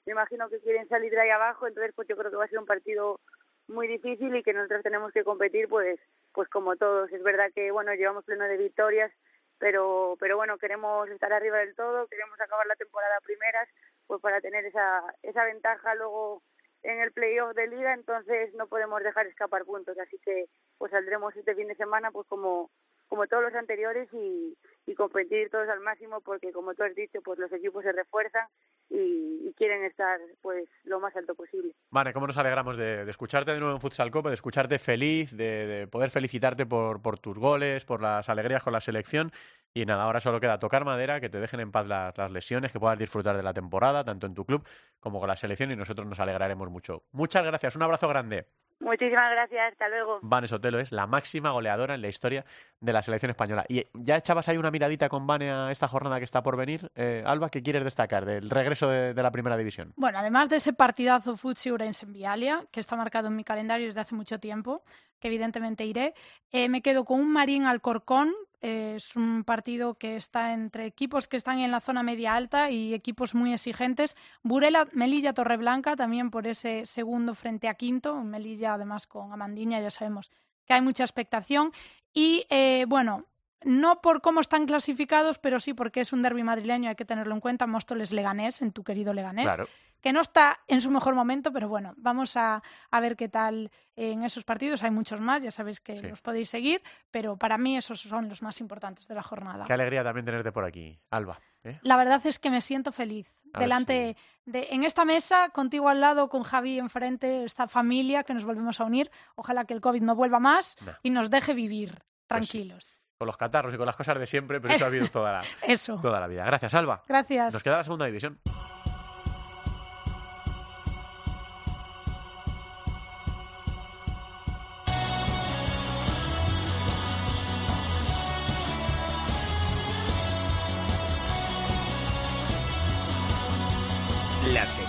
[0.06, 2.48] Me imagino que quieren salir de ahí abajo entonces pues yo creo que va a
[2.48, 3.20] ser un partido
[3.68, 6.00] muy difícil y que nosotros tenemos que competir pues
[6.32, 7.12] pues como todos.
[7.12, 9.12] Es verdad que bueno llevamos pleno de victorias
[9.58, 13.68] pero pero bueno queremos estar arriba del todo queremos acabar la temporada primeras
[14.06, 16.42] pues para tener esa esa ventaja luego
[16.82, 20.46] en el playoff de liga entonces no podemos dejar escapar puntos así que
[20.78, 22.70] pues saldremos este fin de semana pues como
[23.08, 27.20] como todos los anteriores y, y competir todos al máximo porque como tú has dicho
[27.22, 28.46] pues los equipos se refuerzan
[28.90, 31.72] y, y, quieren estar pues lo más alto posible.
[31.90, 35.66] Vale, cómo nos alegramos de, escucharte de nuevo en Futsal Copa, de escucharte feliz, de,
[35.66, 39.32] de poder felicitarte por, tus goles, por las alegrías con la selección.
[39.74, 42.80] Y nada, ahora solo queda tocar madera, que te dejen en paz las lesiones, que
[42.80, 44.66] puedas disfrutar de la temporada, tanto en tu club
[45.00, 47.04] como con la selección, y nosotros nos alegraremos mucho.
[47.12, 48.46] Muchas gracias, un abrazo grande.
[48.80, 50.18] Muchísimas gracias, hasta luego.
[50.22, 52.44] Vane Sotelo es la máxima goleadora en la historia
[52.80, 53.64] de la selección española.
[53.68, 56.90] ¿Y ya echabas ahí una miradita con Vane a esta jornada que está por venir?
[56.94, 59.94] Eh, Alba, ¿qué quieres destacar del regreso de, de, la primera división?
[59.96, 63.86] Bueno, además de ese partidazo Futsi Urense en Vialia, que está marcado en mi calendario
[63.86, 64.82] desde hace mucho tiempo,
[65.20, 66.14] que evidentemente iré,
[66.52, 68.34] eh, me quedo con un Marín Alcorcón,
[68.66, 72.94] es un partido que está entre equipos que están en la zona media alta y
[72.94, 74.16] equipos muy exigentes.
[74.42, 78.16] Burela, Melilla, Torreblanca, también por ese segundo frente a quinto.
[78.24, 80.30] Melilla, además, con Amandiña, ya sabemos
[80.66, 81.72] que hay mucha expectación.
[82.12, 83.26] Y eh, bueno,
[83.62, 87.34] no por cómo están clasificados, pero sí porque es un derby madrileño, hay que tenerlo
[87.34, 87.66] en cuenta.
[87.66, 89.66] Móstoles Leganés, en tu querido Leganés, claro.
[90.00, 93.70] Que no está en su mejor momento, pero bueno, vamos a, a ver qué tal
[93.96, 94.82] en esos partidos.
[94.82, 96.06] Hay muchos más, ya sabéis que sí.
[96.06, 99.64] los podéis seguir, pero para mí esos son los más importantes de la jornada.
[99.64, 101.40] Qué alegría también tenerte por aquí, Alba.
[101.64, 101.78] ¿eh?
[101.82, 103.28] La verdad es que me siento feliz.
[103.52, 108.34] A Delante de, en esta mesa, contigo al lado, con Javi enfrente, esta familia que
[108.34, 109.10] nos volvemos a unir.
[109.34, 110.92] Ojalá que el COVID no vuelva más no.
[111.02, 112.76] y nos deje vivir tranquilos.
[112.76, 115.08] Pues sí con los catarros y con las cosas de siempre, pero eso ha habido
[115.08, 115.98] toda la, eso.
[116.02, 116.44] toda la vida.
[116.44, 117.02] Gracias, Alba.
[117.08, 117.54] Gracias.
[117.54, 118.38] Nos queda la segunda división.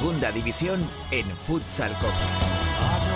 [0.07, 0.79] Segunda división
[1.11, 2.56] en Futsal Copa.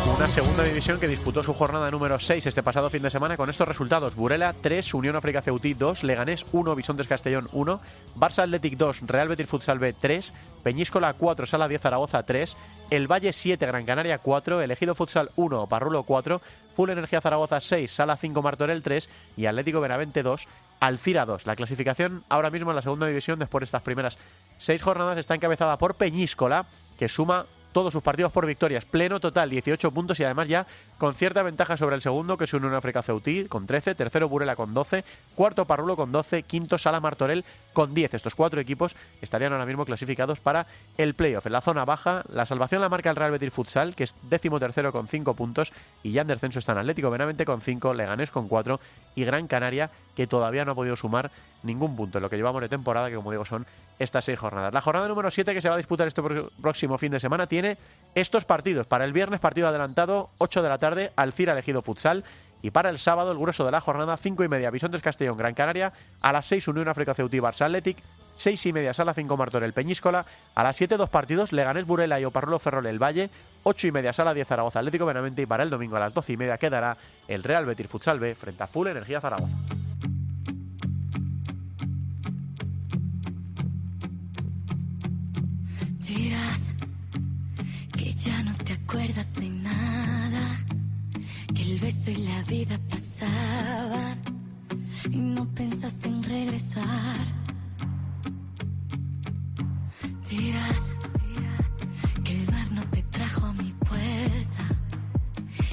[0.06, 3.50] Una segunda división que disputó su jornada número 6 este pasado fin de semana con
[3.50, 4.16] estos resultados.
[4.16, 7.82] Burela 3, Unión África Ceutí 2, Leganés 1, Bisontes Castellón 1,
[8.16, 10.34] Barça Athletic 2, Real Betis Futsal B 3,
[10.64, 12.58] Peñíscola 4, Sala 10 Zaragoza 3,
[12.90, 16.42] El Valle 7, Gran Canaria 4, Elegido Futsal 1, Parrulo 4,
[16.76, 20.48] Full Energía Zaragoza 6, Sala 5 Martorell 3 y Atlético Benavente 2,
[20.80, 21.46] Alcira 2.
[21.46, 24.18] La clasificación ahora mismo en la segunda división después de estas primeras
[24.58, 26.66] seis jornadas está encabezada por Peñíscola,
[26.98, 30.68] que suma todos sus partidos por victorias, pleno total, 18 puntos y además ya
[30.98, 34.56] con cierta ventaja sobre el segundo, que es Unión África Ceutí, con 13, tercero Burela
[34.56, 35.04] con 12,
[35.36, 38.14] cuarto Parrulo con 12, quinto Sala Martorell con 10.
[38.14, 40.68] Estos cuatro equipos estarían ahora mismo clasificados para
[40.98, 41.46] el playoff.
[41.46, 44.60] En la zona baja, la salvación la marca el Real Betis Futsal, que es décimo
[44.60, 45.72] tercero con 5 puntos,
[46.04, 48.80] y ya en descenso están Atlético Benavente con 5, Leganés con 4
[49.16, 51.32] y Gran Canaria, que todavía no ha podido sumar
[51.64, 53.66] ningún punto en lo que llevamos de temporada, que como digo son
[54.00, 54.74] estas seis jornadas.
[54.74, 56.22] La jornada número 7 que se va a disputar este
[56.62, 57.78] próximo fin de semana tiene
[58.16, 58.88] estos partidos.
[58.88, 62.24] Para el viernes, partido adelantado, 8 de la tarde, Alcira elegido futsal.
[62.62, 65.54] Y para el sábado, el grueso de la jornada, 5 y media, Bisontes Castellón, Gran
[65.54, 65.94] Canaria.
[66.22, 67.98] A las 6, Unión África Ceutí, Barça Athletic.
[68.36, 70.26] 6 y media, Sala 5, Martorell, Peñíscola.
[70.56, 73.30] A las 7, dos partidos, Leganés Burela y Oparrulo Ferrol, El Valle.
[73.64, 75.42] 8 y media, Sala 10, Zaragoza, Atlético Benavente.
[75.42, 76.98] Y para el domingo, a las 12 y media, quedará
[77.28, 79.58] el Real Betis Futsal B frente a Full Energía Zaragoza.
[86.00, 86.76] Dirás
[87.98, 90.60] que ya no te acuerdas de nada,
[91.62, 94.20] el beso y la vida pasaban
[95.12, 97.20] y no pensaste en regresar.
[100.30, 100.98] Dirás
[102.24, 104.64] que el mar no te trajo a mi puerta,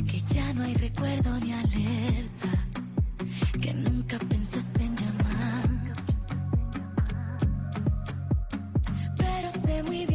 [0.07, 2.51] que ya no hay recuerdo ni alerta,
[3.61, 5.08] que nunca pensaste en llamar.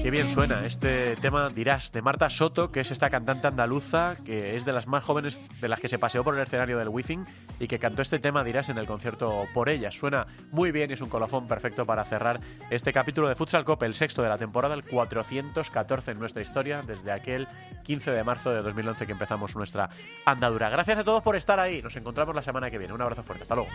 [0.03, 4.57] Qué bien suena este tema, dirás, de Marta Soto, que es esta cantante andaluza, que
[4.57, 7.25] es de las más jóvenes de las que se paseó por el escenario del Wizzing
[7.59, 9.91] y que cantó este tema, dirás, en el concierto por ella.
[9.91, 13.85] Suena muy bien y es un colofón perfecto para cerrar este capítulo de Futsal Cope,
[13.85, 17.47] el sexto de la temporada, el 414 en nuestra historia, desde aquel
[17.83, 19.89] 15 de marzo de 2011 que empezamos nuestra
[20.25, 20.69] andadura.
[20.69, 21.81] Gracias a todos por estar ahí.
[21.81, 22.93] Nos encontramos la semana que viene.
[22.93, 23.43] Un abrazo fuerte.
[23.43, 23.69] Hasta luego.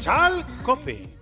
[0.00, 1.17] Que puedas